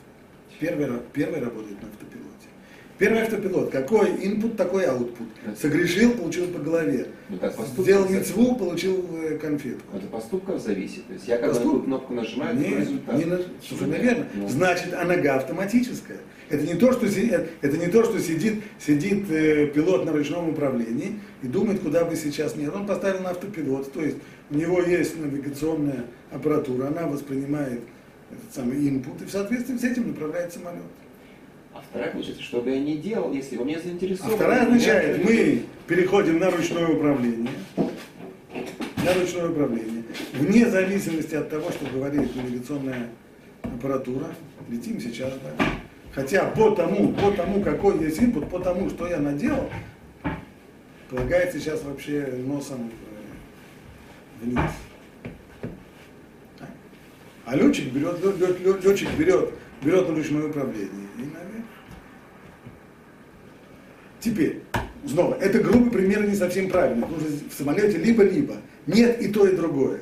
Первый, 0.60 1.00
первый 1.14 1.40
работает 1.40 1.82
на 1.82 1.88
автопилоте. 1.88 2.48
Первый 2.98 3.22
автопилот. 3.22 3.72
Какой 3.72 4.10
input, 4.10 4.56
такой 4.56 4.84
output. 4.86 5.56
Согрешил, 5.58 6.12
получил 6.14 6.48
по 6.48 6.60
голове. 6.60 7.08
Ну, 7.30 7.38
так, 7.38 7.56
Сделал 7.78 8.10
мецву, 8.10 8.56
получил 8.58 9.06
э, 9.14 9.38
конфетку. 9.38 9.96
Это 9.96 10.08
поступков 10.08 10.60
зависит. 10.62 11.06
То 11.08 11.14
есть 11.14 11.28
я 11.28 11.38
когда 11.38 11.54
Поступ- 11.58 11.86
кнопку 11.86 12.14
нажимаю, 12.14 12.58
Не, 12.58 12.64
такой 12.66 12.80
результат. 12.82 13.16
не 13.18 13.26
на- 13.26 13.40
совершенно 13.64 13.96
верно. 13.96 14.26
Ну, 14.34 14.50
Значит, 14.50 14.94
а 14.94 15.06
нога 15.06 15.36
автоматическая. 15.36 16.18
Это 16.50 16.66
не 16.66 16.74
то, 16.74 16.92
что, 16.92 17.06
э, 17.06 17.48
это 17.62 17.78
не 17.78 17.88
то, 17.88 18.04
что 18.04 18.20
сидит, 18.20 18.64
сидит 18.80 19.30
э, 19.30 19.68
пилот 19.68 20.06
на 20.06 20.12
ручном 20.12 20.50
управлении 20.50 21.20
и 21.44 21.48
думает, 21.48 21.82
куда 21.82 22.04
бы 22.04 22.16
сейчас 22.16 22.56
нет. 22.56 22.74
Он 22.76 22.88
поставил 22.88 23.22
на 23.22 23.30
автопилот, 23.30 23.92
то 23.94 24.02
есть 24.02 24.18
у 24.50 24.56
него 24.56 24.82
есть 24.82 25.18
навигационная 25.20 26.06
аппаратура, 26.32 26.88
она 26.88 27.08
воспринимает 27.08 27.82
этот 28.32 28.54
самый 28.54 28.78
input 28.78 29.24
и 29.24 29.26
в 29.26 29.32
соответствии 29.32 29.78
с 29.78 29.84
этим 29.84 30.10
направляет 30.10 30.54
самолет. 30.54 30.84
А 31.74 31.82
вторая, 31.88 32.12
получается, 32.12 32.44
что 32.44 32.62
бы 32.62 32.72
я 32.72 32.80
ни 32.80 32.96
делал, 32.96 33.32
если 33.32 33.56
вы 33.56 33.72
А 33.72 33.80
заинтересованы. 33.80 34.36
вторая 34.36 34.66
меня 34.66 34.76
означает, 34.76 35.24
мы 35.24 35.64
переходим 35.88 36.40
на 36.40 36.50
ручное 36.50 36.88
управление, 36.88 37.52
на 37.76 39.14
ручное 39.14 39.50
управление, 39.50 40.04
вне 40.34 40.70
зависимости 40.70 41.36
от 41.36 41.50
того, 41.50 41.70
что 41.72 41.86
говорит 41.94 42.36
навигационная 42.36 43.10
аппаратура, 43.62 44.28
летим 44.70 45.00
сейчас, 45.00 45.34
да. 45.44 45.66
Хотя 46.14 46.46
по 46.46 46.72
тому, 46.72 47.14
по 47.14 47.32
тому, 47.32 47.62
какой 47.62 48.04
есть 48.04 48.20
input, 48.20 48.50
по 48.50 48.60
тому, 48.60 48.90
что 48.90 49.08
я 49.08 49.20
наделал, 49.20 49.70
полагается 51.10 51.60
сейчас 51.60 51.84
вообще 51.84 52.34
носом 52.46 52.92
вниз. 54.42 54.60
А 57.46 57.56
летчик 57.56 57.92
берет, 57.94 58.24
лет- 58.24 58.38
лет- 58.40 58.60
лет- 58.60 58.84
летчик 58.84 59.10
берет, 59.18 59.52
берет 59.82 60.10
ручное 60.10 60.48
управление 60.48 61.08
и 61.18 61.22
наверх. 61.22 61.66
Теперь, 64.20 64.64
снова, 65.06 65.36
это 65.36 65.60
грубый 65.60 65.92
пример 65.92 66.28
не 66.28 66.36
совсем 66.36 66.70
правильный, 66.70 67.08
что 67.08 67.16
в 67.50 67.54
самолете 67.54 67.98
либо-либо. 67.98 68.56
Нет 68.86 69.22
и 69.22 69.30
то, 69.30 69.48
и 69.48 69.56
другое. 69.56 70.02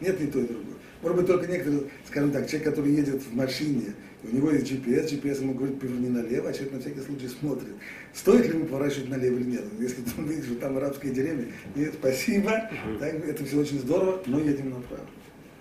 Нет 0.00 0.20
и 0.20 0.26
то, 0.26 0.38
и 0.38 0.46
другое. 0.46 0.71
Может 1.02 1.16
быть, 1.18 1.26
только 1.26 1.46
некоторые, 1.50 1.82
скажем 2.06 2.30
так, 2.30 2.48
человек, 2.48 2.70
который 2.70 2.92
едет 2.92 3.22
в 3.22 3.34
машине, 3.34 3.94
у 4.22 4.34
него 4.34 4.52
есть 4.52 4.70
GPS, 4.70 5.10
GPS 5.10 5.42
ему 5.42 5.54
говорит, 5.54 5.80
поверни 5.80 6.08
налево, 6.08 6.48
а 6.48 6.52
человек 6.52 6.74
на 6.74 6.80
всякий 6.80 7.00
случай 7.00 7.28
смотрит, 7.28 7.74
стоит 8.14 8.46
ли 8.46 8.52
ему 8.52 8.66
поворачивать 8.66 9.08
налево 9.08 9.38
или 9.38 9.50
нет. 9.50 9.64
Если 9.80 10.02
он 10.18 10.28
видит, 10.28 10.44
что 10.44 10.54
там 10.56 10.76
арабская 10.76 11.10
деревня, 11.10 11.48
нет, 11.74 11.94
спасибо, 11.94 12.70
так, 13.00 13.14
это 13.26 13.44
все 13.44 13.58
очень 13.58 13.80
здорово, 13.80 14.22
но 14.26 14.38
едем 14.38 14.70
направо. 14.70 15.06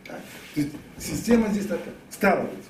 Так? 0.06 0.22
То 0.54 0.62
есть 0.62 0.74
система 1.00 1.50
здесь 1.50 1.66
такая. 1.66 1.94
Стало 2.12 2.44
быть, 2.44 2.66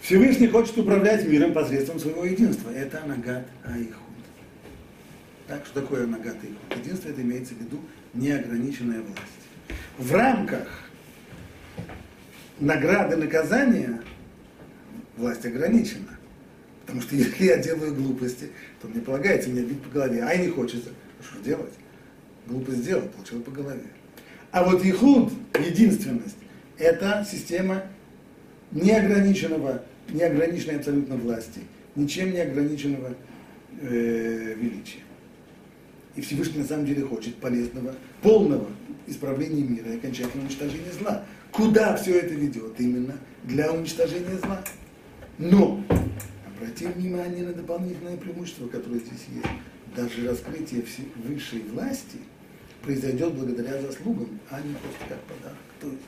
Всевышний 0.00 0.46
хочет 0.46 0.78
управлять 0.78 1.26
миром 1.28 1.52
посредством 1.52 1.98
своего 1.98 2.24
единства. 2.24 2.70
Это 2.70 3.02
Анагат 3.02 3.46
Аихуд. 3.62 3.92
Так, 5.46 5.66
что 5.66 5.82
такое 5.82 6.04
Анагат 6.04 6.36
Аихуд? 6.42 6.82
Единство 6.82 7.10
это 7.10 7.20
имеется 7.20 7.52
в 7.52 7.58
виду 7.58 7.78
неограниченная 8.14 9.02
власть. 9.02 9.37
В 9.98 10.14
рамках 10.14 10.68
награды 12.60 13.16
наказания 13.16 14.00
власть 15.16 15.44
ограничена. 15.44 16.18
Потому 16.82 17.02
что 17.02 17.16
если 17.16 17.44
я 17.44 17.58
делаю 17.58 17.94
глупости, 17.94 18.50
то 18.80 18.88
мне 18.88 19.00
полагается 19.00 19.50
меня 19.50 19.62
бить 19.62 19.82
по 19.82 19.90
голове. 19.90 20.22
А 20.22 20.32
и 20.32 20.46
не 20.46 20.48
хочется. 20.48 20.90
Что 21.20 21.42
делать? 21.42 21.72
Глупость 22.46 22.78
сделал, 22.78 23.02
получил 23.08 23.42
по 23.42 23.50
голове. 23.50 23.82
А 24.50 24.64
вот 24.64 24.84
Ихуд, 24.84 25.32
единственность, 25.58 26.36
это 26.78 27.26
система 27.30 27.82
неограниченного, 28.70 29.82
неограниченной 30.08 30.76
абсолютно 30.76 31.16
власти, 31.16 31.60
ничем 31.94 32.32
не 32.32 32.40
ограниченного 32.40 33.14
э, 33.82 34.54
величия. 34.54 35.00
И 36.18 36.20
Всевышний 36.20 36.62
на 36.62 36.66
самом 36.66 36.84
деле 36.84 37.04
хочет 37.04 37.36
полезного, 37.36 37.94
полного 38.22 38.66
исправления 39.06 39.62
мира 39.62 39.92
и 39.92 39.98
окончательного 39.98 40.46
уничтожения 40.46 40.90
зла. 40.98 41.24
Куда 41.52 41.96
все 41.96 42.18
это 42.18 42.34
ведет? 42.34 42.74
Именно 42.80 43.14
для 43.44 43.72
уничтожения 43.72 44.36
зла. 44.38 44.60
Но 45.38 45.80
обратим 46.44 46.90
внимание 46.90 47.46
на 47.46 47.52
дополнительное 47.52 48.16
преимущество, 48.16 48.66
которое 48.66 48.98
здесь 48.98 49.26
есть. 49.32 49.46
Даже 49.94 50.28
раскрытие 50.28 50.82
высшей 51.24 51.62
власти 51.72 52.18
произойдет 52.82 53.34
благодаря 53.34 53.80
заслугам, 53.80 54.40
а 54.50 54.60
не 54.60 54.74
просто 54.74 55.04
как 55.08 55.20
подарок. 55.20 55.58
То 55.80 55.86
есть 55.86 56.02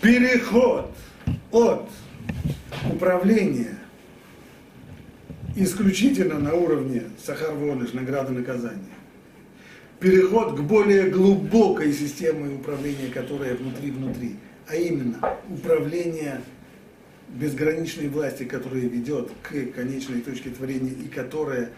переход 0.00 0.96
от 1.50 1.90
управления 2.90 3.76
исключительно 5.56 6.38
на 6.38 6.54
уровне 6.54 7.04
Сахар 7.24 7.54
Воныш, 7.54 7.92
награды 7.92 8.32
наказания, 8.32 8.78
переход 10.00 10.58
к 10.58 10.60
более 10.62 11.10
глубокой 11.10 11.92
системе 11.92 12.54
управления, 12.54 13.08
которая 13.08 13.54
внутри-внутри, 13.56 14.36
а 14.66 14.76
именно 14.76 15.18
управление 15.48 16.40
безграничной 17.28 18.08
власти, 18.08 18.44
которая 18.44 18.82
ведет 18.82 19.30
к 19.42 19.72
конечной 19.74 20.20
точке 20.20 20.50
творения 20.50 20.92
и 20.92 21.08
которая 21.08 21.70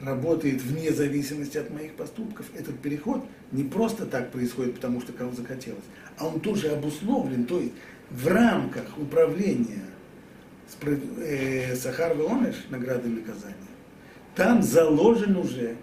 работает 0.00 0.62
вне 0.62 0.92
зависимости 0.92 1.58
от 1.58 1.70
моих 1.70 1.94
поступков. 1.94 2.46
Этот 2.56 2.78
переход 2.78 3.24
не 3.52 3.64
просто 3.64 4.06
так 4.06 4.30
происходит, 4.30 4.76
потому 4.76 5.00
что 5.00 5.12
кому 5.12 5.32
захотелось, 5.32 5.84
а 6.18 6.26
он 6.26 6.40
тоже 6.40 6.68
обусловлен, 6.68 7.44
то 7.44 7.60
есть 7.60 7.72
в 8.10 8.26
рамках 8.28 8.96
управления 8.96 9.84
Сахар 11.76 12.16
Веонеш, 12.16 12.56
награды 12.70 13.08
и 13.08 13.12
наказания, 13.12 13.54
там 14.34 14.62
заложен 14.62 15.36
уже, 15.36 15.76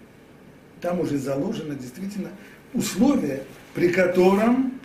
там 0.80 1.00
уже 1.00 1.18
заложено 1.18 1.74
действительно 1.74 2.30
условие, 2.72 3.42
при 3.74 3.88
котором 3.90 4.80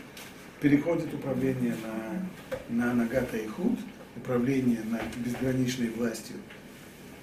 переходит 0.59 1.13
управление 1.13 1.75
на, 2.69 2.85
на 2.85 2.93
Нагата 2.93 3.37
и 3.37 3.47
Худ, 3.47 3.79
управление 4.17 4.81
над 4.89 5.03
безграничной 5.17 5.89
властью, 5.89 6.35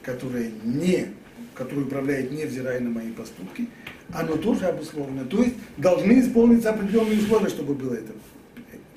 которая 0.03 0.51
не, 0.65 1.09
которая 1.55 1.85
управляет 1.85 2.31
невзирая 2.33 2.81
на 2.81 2.91
мои 2.91 3.13
поступки, 3.13 3.69
оно 4.13 4.37
тоже 4.37 4.67
обусловлено. 4.67 5.25
То 5.25 5.43
есть 5.43 5.57
должны 5.77 6.21
исполниться 6.21 6.71
определенные 6.71 7.19
условия, 7.19 7.49
чтобы 7.49 7.75
был 7.75 7.93
это, 7.93 8.13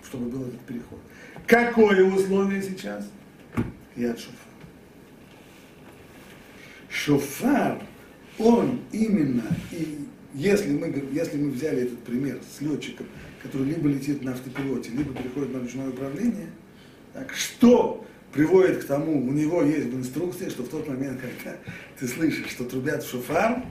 чтобы 0.06 0.30
был 0.30 0.44
этот 0.44 0.62
переход. 0.62 1.00
Какое 1.46 2.04
условие 2.06 2.62
сейчас? 2.62 3.06
Яд 3.96 4.20
шофар. 4.20 4.38
Шофар, 6.90 7.82
он 8.38 8.82
именно, 8.92 9.44
и 9.72 10.08
если 10.34 10.72
мы, 10.72 10.88
если 11.12 11.38
мы 11.38 11.52
взяли 11.52 11.84
этот 11.84 12.04
пример 12.04 12.40
с 12.44 12.62
летчиком, 12.62 13.08
который 13.42 13.68
либо 13.68 13.90
летит 13.90 14.24
на 14.24 14.32
автопилоте, 14.32 14.92
либо 14.92 15.14
переходит 15.14 15.54
на 15.54 15.60
ручное 15.60 15.90
управление, 15.90 16.50
так, 17.14 17.34
что 17.34 18.06
приводит 18.32 18.84
к 18.84 18.88
тому, 18.88 19.28
у 19.28 19.32
него 19.32 19.62
есть 19.64 19.88
в 19.88 19.98
инструкции, 19.98 20.50
что 20.50 20.64
в 20.64 20.70
тот 20.70 20.88
момент, 20.88 21.20
когда 21.20 21.58
ты 22.00 22.08
слышишь, 22.08 22.50
что 22.50 22.64
трубят 22.64 23.04
в 23.04 23.10
шофар, 23.10 23.64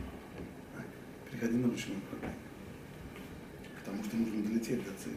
переходи 1.30 1.56
на 1.56 1.70
ручное 1.70 1.96
управление. 1.96 2.36
Потому 3.78 4.04
что 4.04 4.16
нужно 4.16 4.42
долететь 4.42 4.84
до 4.84 4.90
цели. 5.02 5.16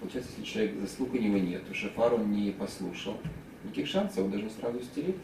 Получается, 0.00 0.30
если 0.38 0.52
человек 0.52 0.80
заслуг 0.80 1.14
у 1.14 1.16
него 1.16 1.38
нет, 1.38 1.66
то 1.66 1.74
шафар 1.74 2.14
он 2.14 2.30
не 2.30 2.52
послушал, 2.52 3.20
никаких 3.64 3.86
шансов, 3.86 4.30
должен 4.30 4.50
сразу 4.50 4.80
стереть. 4.82 5.16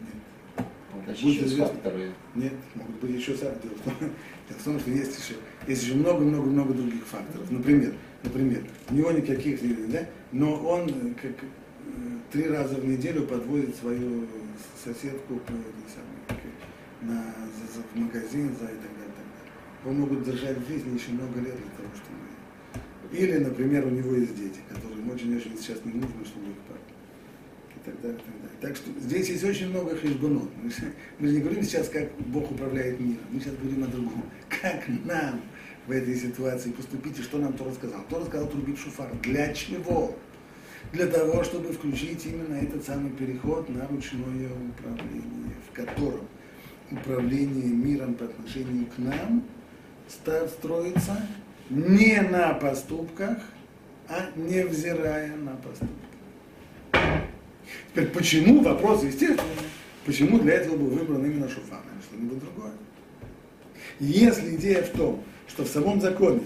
Нет. 0.00 0.64
Вот, 0.92 1.04
Значит, 1.04 1.24
Будет 1.24 1.42
известно. 1.44 1.66
факторы. 1.66 2.12
Нет, 2.34 2.52
могут 2.74 2.96
быть 3.00 3.10
еще 3.10 3.34
сам. 3.36 3.52
Дело 3.62 3.74
дело 4.00 4.58
в 4.58 4.62
том, 4.64 4.80
что 4.80 4.90
есть 4.90 5.18
еще, 5.18 5.34
есть 5.66 5.82
еще 5.82 5.94
много-много-много 5.94 6.74
других 6.74 7.04
факторов. 7.06 7.50
Например, 7.50 7.94
например, 8.22 8.64
у 8.90 8.94
него 8.94 9.12
никаких, 9.12 9.60
не- 9.62 9.86
да, 9.88 10.06
но 10.32 10.54
он 10.56 10.88
э, 10.88 11.14
как, 11.20 11.32
э, 11.42 11.46
три 12.32 12.48
раза 12.48 12.76
в 12.76 12.84
неделю 12.86 13.26
подвозит 13.26 13.76
свою 13.76 14.26
соседку 14.84 15.40
на, 17.02 17.14
за- 17.14 17.72
за- 17.74 17.82
в 17.92 17.96
магазин 17.96 18.48
за 18.56 18.64
и 18.66 18.76
так 18.76 18.92
далее, 18.96 19.14
так 19.16 19.26
далее. 19.34 19.52
Его 19.84 19.92
могут 19.92 20.24
держать 20.24 20.58
в 20.58 20.68
жизни 20.68 20.94
еще 20.94 21.10
много 21.12 21.38
лет 21.40 21.54
для 21.56 21.70
того, 21.76 21.88
чтобы... 21.94 23.16
Или, 23.16 23.38
например, 23.38 23.86
у 23.86 23.90
него 23.90 24.14
есть 24.14 24.36
дети, 24.36 24.60
которым 24.68 25.08
очень-очень 25.10 25.56
сейчас 25.56 25.82
не 25.84 25.92
нужно, 25.92 26.24
чтобы 26.26 26.50
их 26.50 26.56
папа. 26.66 26.80
Так 27.88 28.00
далее, 28.02 28.18
так 28.18 28.40
далее. 28.42 28.58
Так 28.60 28.76
что 28.76 28.90
здесь 29.00 29.28
есть 29.28 29.44
очень 29.44 29.70
много 29.70 29.96
хижбунот. 29.96 30.50
Мы, 30.62 30.70
мы 31.18 31.28
же 31.28 31.34
не 31.34 31.40
говорим 31.40 31.62
сейчас, 31.62 31.88
как 31.88 32.10
Бог 32.18 32.50
управляет 32.50 33.00
миром. 33.00 33.24
Мы 33.30 33.40
сейчас 33.40 33.54
говорим 33.54 33.84
о 33.84 33.86
другом. 33.86 34.24
Как 34.48 34.86
нам 35.04 35.40
в 35.86 35.90
этой 35.90 36.14
ситуации 36.16 36.70
поступить 36.70 37.18
и 37.18 37.22
что 37.22 37.38
нам 37.38 37.54
Тора 37.54 37.72
сказал. 37.72 38.02
Тора 38.10 38.24
сказал 38.26 38.48
трубить 38.48 38.78
шуфар. 38.78 39.10
Для 39.22 39.54
чего? 39.54 40.14
Для 40.92 41.06
того, 41.06 41.42
чтобы 41.44 41.72
включить 41.72 42.26
именно 42.26 42.54
этот 42.56 42.84
самый 42.84 43.10
переход 43.10 43.68
на 43.68 43.86
ручное 43.86 44.50
управление, 44.70 45.54
в 45.70 45.72
котором 45.72 46.26
управление 46.90 47.68
миром 47.68 48.14
по 48.14 48.24
отношению 48.24 48.86
к 48.86 48.98
нам 48.98 49.44
строится 50.08 51.26
не 51.70 52.20
на 52.22 52.54
поступках, 52.54 53.38
а 54.08 54.30
невзирая 54.36 55.36
на 55.36 55.56
поступки. 55.56 56.07
Теперь 57.90 58.08
почему, 58.08 58.62
вопрос 58.62 59.02
естественный, 59.02 59.42
почему 60.04 60.38
для 60.38 60.54
этого 60.54 60.76
был 60.76 60.88
выбран 60.88 61.24
именно 61.24 61.48
шуфар, 61.48 61.80
а 61.84 61.96
не 61.96 62.02
что-нибудь 62.02 62.40
другое? 62.40 62.72
Если 64.00 64.56
идея 64.56 64.82
в 64.82 64.90
том, 64.90 65.24
что 65.48 65.64
в 65.64 65.68
самом 65.68 66.00
законе, 66.00 66.40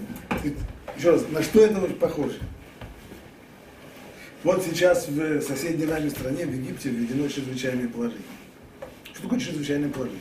еще 0.97 1.11
раз, 1.11 1.25
на 1.31 1.43
что 1.43 1.63
это 1.63 1.79
похоже? 1.95 2.39
Вот 4.43 4.63
сейчас 4.63 5.07
в 5.07 5.41
соседней 5.41 5.85
нами 5.85 6.09
стране, 6.09 6.45
в 6.45 6.53
Египте, 6.53 6.89
введено 6.89 7.27
чрезвычайное 7.27 7.87
положение. 7.87 8.23
Что 9.13 9.23
такое 9.23 9.39
чрезвычайное 9.39 9.89
положение? 9.89 10.19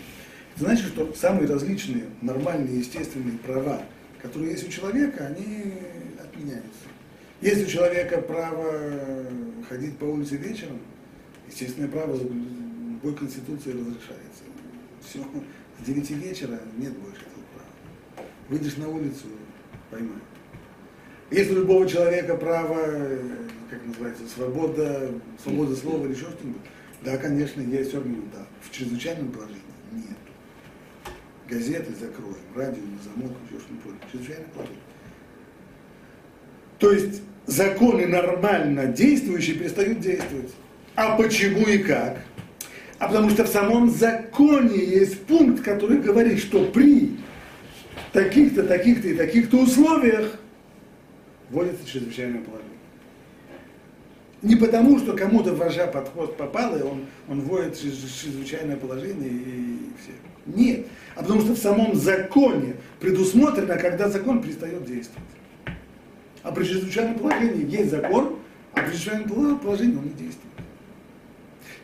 Это 0.54 0.64
значит, 0.64 0.86
что 0.86 1.12
самые 1.14 1.48
различные 1.48 2.04
нормальные, 2.20 2.78
естественные 2.78 3.38
права, 3.38 3.82
которые 4.20 4.52
есть 4.52 4.68
у 4.68 4.70
человека, 4.70 5.26
они 5.26 5.74
отменяются. 6.22 6.86
Есть 7.42 7.66
у 7.66 7.66
человека 7.66 8.22
право 8.22 8.72
ходить 9.68 9.98
по 9.98 10.05
улице 10.05 10.37
вечером, 10.37 10.78
естественное 11.48 11.88
право 11.88 12.16
любой 12.16 13.14
конституцией 13.16 13.81
разрешается. 13.81 14.44
Все, 15.05 15.18
с 15.81 15.85
9 15.85 16.11
вечера 16.11 16.61
нет 16.78 16.96
больше 16.98 17.22
этого 17.22 17.44
права. 17.52 18.28
Выйдешь 18.48 18.76
на 18.76 18.88
улицу, 18.88 19.26
поймают. 19.90 20.22
Есть 21.33 21.50
у 21.50 21.57
любого 21.57 21.88
человека 21.88 22.37
право, 22.37 22.76
как 23.68 23.85
называется, 23.87 24.28
свобода, 24.28 25.11
свобода 25.42 25.74
слова 25.74 26.05
или 26.05 26.12
еще 26.12 26.26
что-нибудь? 26.26 26.62
Да, 27.02 27.16
конечно, 27.16 27.61
есть 27.61 27.92
органы, 27.92 28.22
да. 28.33 28.46
В 28.61 28.70
чрезвычайном 28.70 29.33
положении 29.33 29.62
нет. 29.90 30.16
Газеты 31.48 31.92
закроем, 31.92 32.37
радио 32.55 32.83
на 32.85 33.02
замок, 33.02 33.37
еще 33.50 33.59
что-нибудь. 33.59 34.00
Чрезвычайное 34.12 34.48
положение. 34.50 34.81
То 36.78 36.92
есть 36.92 37.22
законы 37.46 38.07
нормально 38.07 38.87
действующие 38.87 39.57
перестают 39.57 40.00
действовать. 40.00 40.52
А 40.94 41.16
почему 41.16 41.66
и 41.66 41.78
как? 41.78 42.18
А 42.98 43.09
потому 43.09 43.31
что 43.31 43.44
в 43.44 43.48
самом 43.48 43.90
законе 43.90 44.78
есть 44.78 45.22
пункт, 45.26 45.62
который 45.62 45.98
говорит, 45.98 46.38
что 46.38 46.64
при 46.66 47.16
таких-то, 48.12 48.62
таких-то 48.62 49.09
и 49.09 49.14
таких-то 49.14 49.57
условиях 49.57 50.38
вводится 51.50 51.87
чрезвычайное 51.87 52.40
положение. 52.40 52.70
Не 54.42 54.57
потому, 54.57 54.98
что 54.98 55.16
кому-то 55.16 55.55
вожа 55.55 55.87
под 55.87 56.09
хвост 56.11 56.37
попало, 56.37 56.76
и 56.76 56.83
он, 56.83 57.07
он 57.28 57.40
вводит 57.42 57.81
чрез- 57.81 58.20
чрезвычайное 58.22 58.76
положение 58.76 59.31
и 59.31 59.78
все. 60.00 60.12
Нет. 60.46 60.87
А 61.14 61.22
потому 61.22 61.40
что 61.42 61.55
в 61.55 61.59
самом 61.59 61.94
законе 61.94 62.74
предусмотрено, 63.00 63.76
когда 63.76 64.09
закон 64.09 64.42
перестает 64.42 64.85
действовать. 64.85 65.28
А 66.42 66.52
при 66.52 66.64
чрезвычайном 66.64 67.18
положении 67.18 67.70
есть 67.70 67.90
закон, 67.90 68.38
а 68.72 68.81
при 68.81 68.92
чрезвычайном 68.92 69.59
положении 69.59 69.96
он 69.96 70.05
не 70.05 70.11
действует. 70.11 70.52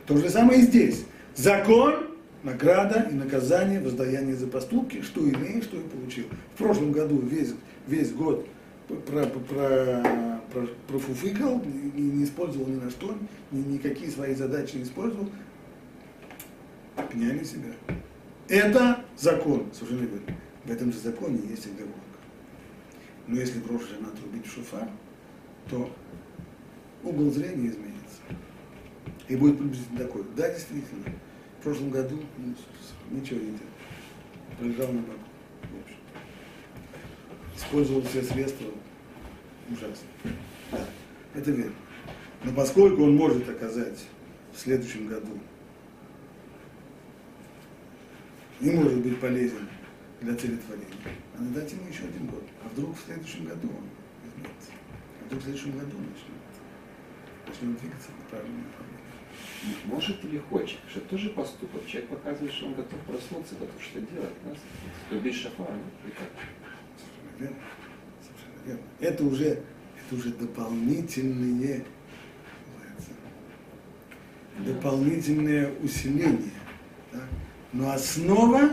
То 0.07 0.17
же 0.17 0.29
самое 0.31 0.61
и 0.61 0.63
здесь. 0.63 1.05
Закон, 1.37 2.09
награда 2.43 3.09
и 3.11 3.15
наказание, 3.15 3.81
воздаяние 3.81 4.35
за 4.35 4.47
поступки, 4.47 5.03
что 5.03 5.21
имеешь, 5.21 5.65
что 5.65 5.77
и 5.77 5.83
получил. 5.83 6.25
В 6.55 6.59
прошлом 6.59 6.93
году 6.93 7.21
весь, 7.21 7.55
весь 7.87 8.13
год 8.13 8.47
про, 8.89 9.27
про, 9.27 10.03
про, 10.53 10.67
профуфыкал, 10.89 11.63
не, 11.95 12.03
не 12.03 12.25
использовал 12.25 12.67
ни 12.67 12.77
на 12.77 12.91
что, 12.91 13.15
ни, 13.53 13.61
никакие 13.61 14.11
свои 14.11 14.35
задачи 14.35 14.77
не 14.77 14.85
использовал, 14.85 15.29
пеняли 17.13 17.45
себя. 17.45 17.73
Это 18.49 19.05
закон, 19.17 19.67
совершенно 19.73 20.07
верно. 20.07 20.37
В 20.65 20.71
этом 20.71 20.93
же 20.93 20.99
законе 20.99 21.41
есть 21.49 21.67
оговорка. 21.67 22.08
Но 23.29 23.37
если 23.37 23.61
брошь 23.61 23.87
жена 23.89 24.09
трубить 24.11 24.47
в 24.47 24.53
шуфар, 24.53 24.89
то 25.69 25.95
угол 27.05 27.31
зрения 27.31 27.69
изменится. 27.69 28.23
И 29.29 29.37
будет 29.37 29.59
приблизительно 29.59 29.99
такой. 29.99 30.25
Да, 30.35 30.51
действительно, 30.51 31.05
в 31.61 31.63
прошлом 31.63 31.91
году 31.91 32.19
ну, 32.39 32.55
ничего 33.11 33.39
не 33.39 33.47
делал. 33.47 33.59
Пролежал 34.59 34.93
на 34.93 35.01
боку. 35.01 35.21
В 35.63 35.85
общем. 35.85 35.97
Использовал 37.55 38.03
все 38.03 38.23
средства 38.23 38.67
ужасно. 39.71 40.09
Да, 40.73 40.87
это 41.35 41.51
верно. 41.51 41.77
Но 42.45 42.53
поскольку 42.53 43.03
он 43.03 43.15
может 43.15 43.47
оказать 43.47 44.07
в 44.55 44.59
следующем 44.59 45.09
году 45.09 45.39
не 48.61 48.71
может 48.71 49.01
быть 49.01 49.21
полезен 49.21 49.69
для 50.23 50.35
целетворения, 50.35 50.87
надо 51.39 51.61
дать 51.61 51.73
ему 51.73 51.89
еще 51.89 52.05
один 52.05 52.27
год. 52.27 52.45
А 52.65 52.69
вдруг 52.69 52.97
в 52.97 53.05
следующем 53.05 53.45
году 53.45 53.69
он 53.69 53.89
возьмет. 54.25 54.51
А 55.21 55.25
вдруг 55.27 55.41
в 55.41 55.45
следующем 55.45 55.73
году 55.73 55.97
начнет. 55.99 56.39
Начнет 57.47 57.81
двигаться 57.81 58.09
в 58.11 58.31
правильном 58.31 58.63
направлении. 58.63 58.99
Может 59.85 60.25
или 60.25 60.39
хочет, 60.39 60.79
что 60.91 61.01
тоже 61.01 61.31
поступок. 61.31 61.87
Человек 61.87 62.11
показывает, 62.11 62.53
что 62.53 62.67
он 62.67 62.75
готов 62.75 63.01
проснуться, 63.01 63.55
готов 63.55 63.83
что 63.83 64.01
делать. 64.01 64.45
Нас 64.45 64.59
любить 65.11 65.35
шафар, 65.35 65.69
ну? 65.73 66.11
Совершенно 66.97 67.41
верно. 67.41 67.57
Совершенно 68.23 68.67
верно. 68.67 68.83
Это 69.01 69.25
уже, 69.25 69.45
это 69.47 70.15
уже 70.15 70.31
дополнительные, 70.31 71.85
дополнительное 74.59 75.73
усиление. 75.83 76.53
да. 77.13 77.21
Но 77.73 77.91
основа, 77.91 78.71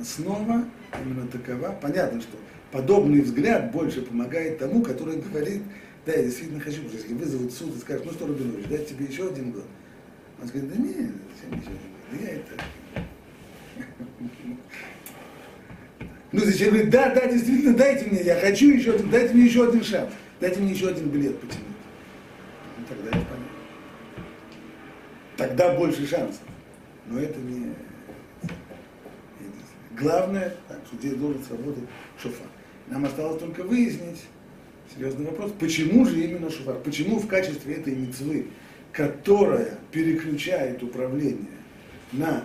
основа 0.00 0.64
именно 1.04 1.26
такова. 1.28 1.76
Понятно, 1.80 2.20
что 2.20 2.36
подобный 2.72 3.20
взгляд 3.20 3.70
больше 3.72 4.02
помогает 4.02 4.58
тому, 4.58 4.82
который 4.82 5.16
говорит, 5.16 5.62
да, 6.06 6.12
я 6.12 6.24
действительно 6.24 6.60
хочу, 6.60 6.82
потому 6.82 6.98
что 6.98 7.02
если 7.02 7.14
вызовут 7.14 7.52
суд 7.52 7.76
и 7.76 7.80
скажут, 7.80 8.06
ну 8.06 8.12
что, 8.12 8.26
Рубинович, 8.26 8.66
дать 8.66 8.88
тебе 8.88 9.06
еще 9.06 9.28
один 9.28 9.52
год. 9.52 9.64
Он 10.42 10.48
скажет, 10.48 10.68
да 10.68 10.76
нет, 10.76 11.12
зачем 11.34 11.60
еще 11.60 11.70
один 11.70 11.90
год? 11.92 12.00
Да 12.10 12.18
я 12.18 12.30
это... 12.36 12.64
Ну, 16.32 16.40
зачем 16.40 16.70
говорит, 16.70 16.90
да, 16.90 17.14
да, 17.14 17.26
действительно, 17.28 17.76
дайте 17.76 18.06
мне, 18.06 18.22
я 18.22 18.34
хочу 18.34 18.68
еще 18.70 18.94
один, 18.94 19.08
дайте 19.08 19.34
мне 19.34 19.44
еще 19.44 19.68
один 19.68 19.84
шанс, 19.84 20.10
дайте 20.40 20.60
мне 20.60 20.72
еще 20.72 20.88
один 20.88 21.08
билет 21.08 21.38
потянуть. 21.38 21.66
Ну, 22.76 22.84
тогда 22.88 23.08
это 23.10 23.26
понятно. 23.26 23.44
Тогда 25.36 25.76
больше 25.76 26.06
шансов. 26.08 26.42
Но 27.06 27.20
это 27.20 27.38
не... 27.38 27.72
Главное, 29.98 30.54
так, 30.68 30.80
что 30.86 30.96
здесь 30.96 31.14
должен 31.14 31.42
сработать 31.44 31.84
шофар. 32.20 32.48
Нам 32.88 33.04
осталось 33.04 33.40
только 33.40 33.62
выяснить 33.62 34.24
серьезный 34.94 35.26
вопрос, 35.26 35.52
почему 35.58 36.04
же 36.04 36.20
именно 36.20 36.50
шофар? 36.50 36.78
Почему 36.80 37.18
в 37.18 37.26
качестве 37.26 37.74
этой 37.74 37.94
мецвы, 37.94 38.48
которая 38.92 39.78
переключает 39.90 40.82
управление 40.82 41.58
на 42.12 42.44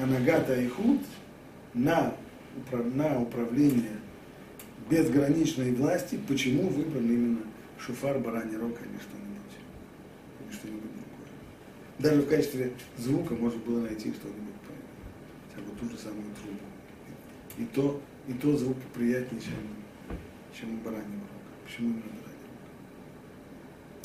Анагата 0.00 0.60
и 0.60 0.68
Худ, 0.68 1.00
на, 1.74 2.14
на 2.72 3.20
управление 3.20 3.98
безграничной 4.88 5.72
власти, 5.72 6.18
почему 6.28 6.68
выбран 6.68 7.04
именно 7.04 7.40
шуфар, 7.78 8.18
бараний 8.18 8.56
рог, 8.56 8.72
а 8.72 8.84
что-нибудь, 9.00 9.54
или 10.40 10.52
что-нибудь 10.52 10.82
другое. 10.82 11.30
Даже 11.98 12.22
в 12.22 12.28
качестве 12.28 12.72
звука 12.98 13.34
можно 13.34 13.60
было 13.60 13.80
найти 13.80 14.12
что-нибудь, 14.12 14.54
бы 15.62 15.72
ту 15.78 15.88
же 15.88 15.98
самую 15.98 16.34
трубу. 16.34 16.58
И 17.58 17.64
то, 17.64 18.00
и 18.28 18.32
то 18.34 18.56
звук 18.56 18.76
приятнее, 18.94 19.40
чем, 19.40 19.54
чем 20.58 20.74
у 20.74 20.76
бараньего. 20.78 21.26
Почему 21.64 21.90
именно 21.90 22.02
бараний 22.02 22.46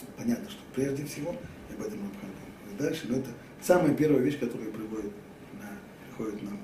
рог? 0.02 0.18
Понятно, 0.18 0.50
что 0.50 0.60
прежде 0.74 1.06
всего, 1.06 1.36
и 1.70 1.74
об 1.74 1.82
этом 1.82 2.00
Рабхан 2.02 2.32
дальше, 2.78 3.08
но 3.08 3.18
это 3.18 3.30
самая 3.62 3.94
первая 3.94 4.22
вещь, 4.22 4.40
которая 4.40 4.70
приводит 4.70 5.12
на, 5.54 5.70
приходит 6.08 6.42
на 6.44 6.52
ум. 6.52 6.60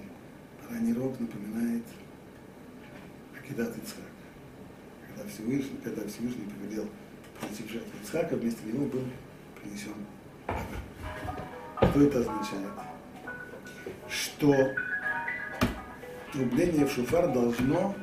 Бараний 0.64 0.94
рог 0.94 1.20
напоминает 1.20 1.84
Акидат 3.38 3.70
Ицхак. 3.78 4.04
Когда 5.08 5.30
Всевышний, 5.30 5.78
когда 5.84 6.08
Всевышний 6.08 6.46
повелел 6.46 6.88
принести 7.40 7.64
в 7.64 7.72
жертву 7.72 7.92
Ицхака, 8.02 8.36
вместо 8.36 8.66
него 8.68 8.86
был 8.86 9.04
принесен. 9.62 9.94
Что 11.78 12.02
это 12.02 12.20
означает? 12.20 12.91
Что 14.12 14.72
трубление 16.34 16.86
в 16.86 16.92
шуфар 16.92 17.32
должно 17.32 17.96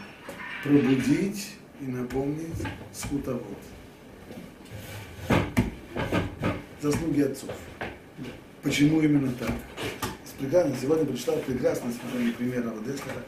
пробудить 0.64 1.56
и 1.80 1.84
напомнить 1.84 2.56
скутовод. 2.92 3.58
заслуги 6.80 7.22
отцов. 7.22 7.50
Почему 8.62 9.00
именно 9.00 9.32
так? 9.32 9.52
Прекрасно, 10.38 10.74
сегодня 10.80 11.04
прочитал 11.04 11.36
прекрасный 11.38 11.92
служение 11.92 12.32
примера 12.32 12.70
Одеслера, 12.70 13.24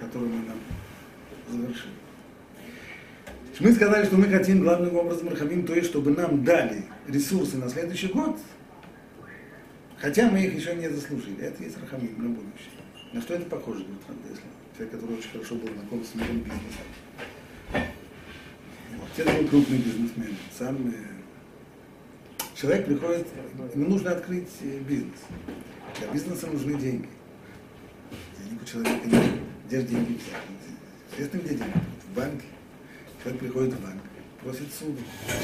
который 0.00 0.28
мы 0.28 0.46
нам 0.46 0.58
завершили. 1.50 1.92
Мы 3.60 3.72
сказали, 3.72 4.06
что 4.06 4.16
мы 4.16 4.28
хотим 4.28 4.62
главным 4.62 4.96
образом 4.96 5.28
Рахамим, 5.28 5.66
то 5.66 5.74
есть, 5.74 5.90
чтобы 5.90 6.12
нам 6.12 6.42
дали 6.42 6.84
ресурсы 7.06 7.58
на 7.58 7.68
следующий 7.68 8.08
год, 8.08 8.38
хотя 10.02 10.28
мы 10.28 10.44
их 10.44 10.54
еще 10.54 10.74
не 10.74 10.88
заслужили. 10.88 11.44
Это 11.44 11.62
есть 11.62 11.78
Рахамим 11.80 12.14
на 12.18 12.28
будущее. 12.28 12.72
На 13.12 13.22
что 13.22 13.34
это 13.34 13.46
похоже, 13.46 13.84
говорит 13.84 14.02
Рандеслер? 14.08 14.44
Человек, 14.76 14.94
который 14.94 15.16
очень 15.18 15.30
хорошо 15.30 15.54
был 15.54 15.68
знаком 15.72 16.04
с 16.04 16.14
миром 16.14 16.38
бизнеса. 16.40 16.82
Вот. 18.96 19.08
Это 19.16 19.32
был 19.32 19.48
крупный 19.48 19.78
бизнесмен. 19.78 20.36
Сам 20.58 20.92
человек 22.54 22.86
приходит, 22.86 23.26
ему 23.74 23.88
нужно 23.88 24.12
открыть 24.12 24.48
э, 24.60 24.78
бизнес. 24.80 25.18
Для 25.98 26.08
бизнеса 26.08 26.46
нужны 26.46 26.78
деньги. 26.78 27.08
Денег 28.38 28.62
у 28.62 28.64
человека 28.64 29.08
нет. 29.08 29.24
Где 29.66 29.80
же 29.80 29.86
деньги 29.86 30.12
взять? 30.12 31.12
Известно, 31.12 31.38
где 31.38 31.54
деньги? 31.56 31.80
В 32.08 32.16
банке. 32.16 32.46
Человек 33.22 33.40
приходит 33.40 33.74
в 33.74 33.82
банк, 33.82 34.02
просит 34.42 34.72
суду. 34.72 34.98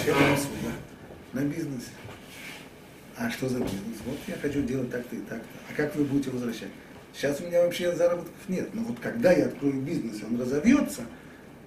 Чем 0.04 0.14
суда? 0.36 0.72
На 1.32 1.44
бизнесе. 1.44 1.90
А 3.18 3.28
что 3.30 3.48
за 3.48 3.58
бизнес? 3.58 3.98
Вот 4.06 4.16
я 4.28 4.36
хочу 4.36 4.62
делать 4.62 4.90
так-то 4.92 5.16
и 5.16 5.20
так-то. 5.20 5.58
А 5.68 5.74
как 5.74 5.94
вы 5.96 6.04
будете 6.04 6.30
возвращать? 6.30 6.70
Сейчас 7.12 7.40
у 7.40 7.46
меня 7.46 7.62
вообще 7.62 7.92
заработков 7.94 8.48
нет. 8.48 8.72
Но 8.74 8.84
вот 8.84 9.00
когда 9.00 9.32
я 9.32 9.46
открою 9.46 9.82
бизнес, 9.82 10.22
он 10.22 10.40
разовьется, 10.40 11.02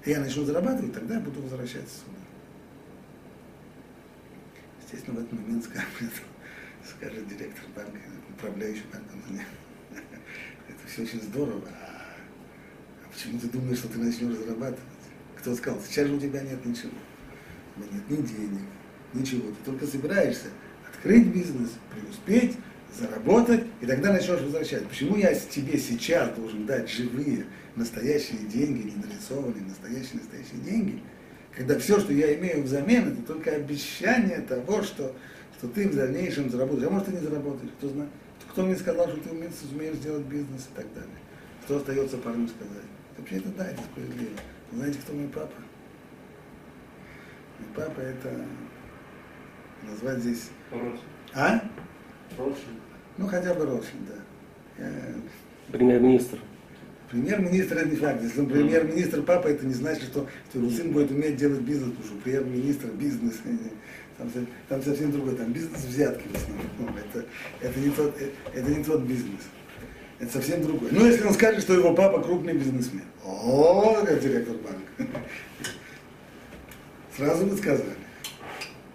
и 0.06 0.12
я 0.12 0.22
начну 0.22 0.46
зарабатывать, 0.46 0.94
тогда 0.94 1.16
я 1.16 1.20
буду 1.20 1.42
возвращаться 1.42 2.00
сюда. 2.00 2.18
Естественно, 4.82 5.20
в 5.20 5.24
этот 5.24 5.34
момент 5.34 5.66
скажет, 5.66 6.14
скажет 6.86 7.28
директор 7.28 7.66
банка, 7.76 8.00
управляющий 8.30 8.86
банком, 8.94 9.22
это 10.70 10.88
все 10.88 11.02
очень 11.02 11.22
здорово. 11.22 11.68
А 11.68 13.12
почему 13.12 13.38
ты 13.40 13.50
думаешь, 13.50 13.80
что 13.80 13.90
ты 13.90 14.00
начнешь 14.00 14.38
зарабатывать? 14.38 14.80
Кто 15.38 15.54
сказал, 15.56 15.82
сейчас 15.82 16.08
же 16.08 16.14
у 16.14 16.20
тебя 16.20 16.42
нет 16.44 16.66
ничего. 16.66 16.92
У 17.76 17.82
тебя 17.82 17.92
нет 17.92 18.10
ни 18.10 18.16
денег, 18.26 18.62
ничего. 19.14 19.50
Ты 19.50 19.72
только 19.72 19.86
собираешься 19.86 20.48
открыть 21.02 21.28
бизнес, 21.28 21.72
преуспеть, 21.92 22.58
заработать, 22.94 23.64
и 23.82 23.86
тогда 23.86 24.14
начнешь 24.14 24.40
возвращать. 24.40 24.88
Почему 24.88 25.18
я 25.18 25.34
тебе 25.34 25.78
сейчас 25.80 26.30
должен 26.36 26.66
дать 26.66 26.90
живые, 26.90 27.46
настоящие 27.76 28.40
деньги, 28.40 28.92
не 28.92 28.96
нарисованные, 29.04 29.64
настоящие, 29.64 30.20
настоящие 30.20 30.60
деньги, 30.64 31.02
когда 31.56 31.80
все, 31.80 32.00
что 32.00 32.14
я 32.14 32.36
имею 32.36 32.64
взамен, 32.64 33.14
это 33.14 33.22
только 33.24 33.52
обещание 33.52 34.42
того, 34.42 34.84
что, 34.84 35.16
что 35.58 35.68
ты 35.68 35.88
в 35.90 35.96
дальнейшем 35.96 36.50
заработаешь. 36.50 36.88
А 36.88 36.90
может, 36.92 37.08
ты 37.08 37.14
не 37.14 37.20
заработаешь, 37.20 37.72
кто 37.78 37.90
знает. 37.90 38.10
Кто 38.50 38.64
мне 38.64 38.76
сказал, 38.76 39.08
что 39.08 39.18
ты 39.18 39.30
умеешь, 39.30 39.54
умеешь 39.74 39.96
сделать 39.96 40.26
бизнес 40.26 40.68
и 40.72 40.76
так 40.76 40.94
далее. 40.94 41.10
Что 41.66 41.78
остается 41.78 42.18
парню 42.18 42.48
сказать? 42.48 42.86
Вообще 43.18 43.38
это 43.38 43.50
да, 43.50 43.68
это 43.68 43.82
справедливо. 43.82 44.32
Знаете, 44.74 45.00
кто 45.00 45.14
мой 45.14 45.28
папа? 45.28 45.54
Мой 47.60 47.70
папа 47.76 48.00
это 48.00 48.46
назвать 49.84 50.20
здесь... 50.20 50.50
Ротшильд. 50.72 51.00
А? 51.34 51.62
Ротшильд. 52.38 52.82
Ну, 53.18 53.28
хотя 53.28 53.54
бы 53.54 53.66
Ротшильд, 53.66 54.08
да. 54.08 54.84
Я... 54.84 54.92
Премьер-министр. 55.72 56.40
Премьер-министр 57.10 57.78
это 57.78 57.90
не 57.90 57.96
факт. 57.98 58.24
Если 58.24 58.40
он 58.40 58.48
премьер-министр 58.48 59.22
папа, 59.24 59.48
это 59.48 59.66
не 59.66 59.74
значит, 59.74 60.04
что, 60.04 60.28
что 60.50 60.60
его 60.60 60.70
сын 60.70 60.92
будет 60.92 61.12
уметь 61.12 61.36
делать 61.36 61.62
бизнес, 61.62 61.92
потому 61.92 62.06
что 62.06 62.16
премьер-министр 62.24 62.88
бизнес, 62.88 63.36
там, 64.18 64.32
там 64.70 64.82
совсем 64.82 65.12
другой, 65.12 65.36
там 65.36 65.52
бизнес 65.52 65.84
взятки 65.84 66.24
в 66.28 66.36
основном. 66.36 66.98
Это, 66.98 67.26
это, 67.62 67.80
не 67.80 67.90
тот, 67.90 68.16
это 68.54 68.70
не 68.70 68.84
тот 68.84 69.02
бизнес. 69.02 69.42
Это 70.20 70.32
совсем 70.32 70.64
другое. 70.64 70.92
Ну, 70.94 71.06
если 71.06 71.26
он 71.26 71.34
скажет, 71.34 71.62
что 71.62 71.74
его 71.74 71.94
папа 71.94 72.22
крупный 72.22 72.54
бизнесмен. 72.54 73.04
О, 73.26 74.04
как 74.06 74.22
директор 74.22 74.56
банка. 74.56 75.12
Сразу 77.18 77.46
бы 77.46 77.58
сказали. 77.58 77.96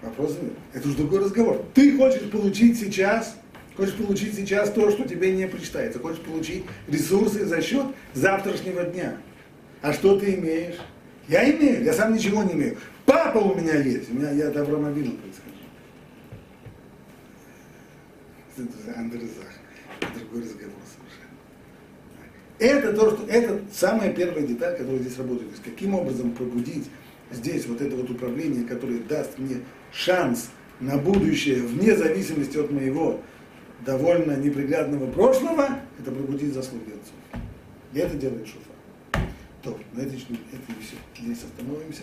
Вопрос 0.03 0.37
нет. 0.41 0.53
Это 0.73 0.89
уже 0.89 0.97
другой 0.97 1.21
разговор. 1.21 1.65
Ты 1.75 1.97
хочешь 1.97 2.31
получить 2.31 2.79
сейчас, 2.79 3.37
хочешь 3.77 3.95
получить 3.95 4.35
сейчас 4.35 4.71
то, 4.71 4.91
что 4.91 5.09
тебе 5.09 5.33
не 5.33 5.49
причитается. 5.49 5.99
Хочешь 5.99 6.21
получить 6.21 6.65
ресурсы 6.87 7.47
за 7.47 7.61
счет 7.63 7.87
завтрашнего 8.15 8.85
дня. 8.85 9.17
А 9.83 9.93
что 9.93 10.19
ты 10.19 10.35
имеешь? 10.35 10.77
Я 11.29 11.51
имею, 11.51 11.83
я 11.83 11.93
сам 11.93 12.15
ничего 12.15 12.43
не 12.43 12.53
имею. 12.53 12.77
Папа 13.05 13.39
у 13.39 13.55
меня 13.55 13.77
есть. 13.77 14.11
У 14.11 14.15
меня 14.15 14.31
я 14.31 14.49
от 14.49 14.57
Авраама 14.57 14.91
Вину 14.91 15.13
происхожу. 15.13 15.57
Это 18.57 18.99
Андрезах. 18.99 19.53
Другой 20.01 20.43
разговор 20.43 20.81
совершенно. 20.95 21.37
Это 22.59 22.93
то, 22.93 23.11
что 23.11 23.27
это 23.27 23.61
самая 23.73 24.13
первая 24.13 24.47
деталь, 24.47 24.77
которая 24.77 25.01
здесь 25.01 25.19
работает. 25.19 25.49
То 25.49 25.55
есть 25.55 25.65
каким 25.65 25.95
образом 25.95 26.33
пробудить 26.33 26.89
здесь 27.31 27.67
вот 27.67 27.81
это 27.81 27.97
вот 27.97 28.11
управление, 28.11 28.65
которое 28.65 29.01
даст 29.01 29.39
мне 29.39 29.57
шанс 29.97 30.51
на 30.81 30.99
будущее, 30.99 31.63
вне 31.63 31.97
зависимости 31.97 32.59
от 32.59 32.71
моего 32.71 33.21
довольно 33.85 34.37
неприглядного 34.37 35.11
прошлого, 35.11 35.69
это 35.99 36.11
пробудить 36.11 36.53
заслуги 36.53 36.91
отцов. 36.91 37.43
И 37.93 37.99
это 37.99 38.17
делает 38.17 38.47
Шуфа. 38.47 39.27
То, 39.63 39.79
на 39.95 40.01
этой, 40.01 40.19
это 40.19 40.73
все. 40.81 40.97
Здесь 41.21 41.43
остановимся. 41.45 42.03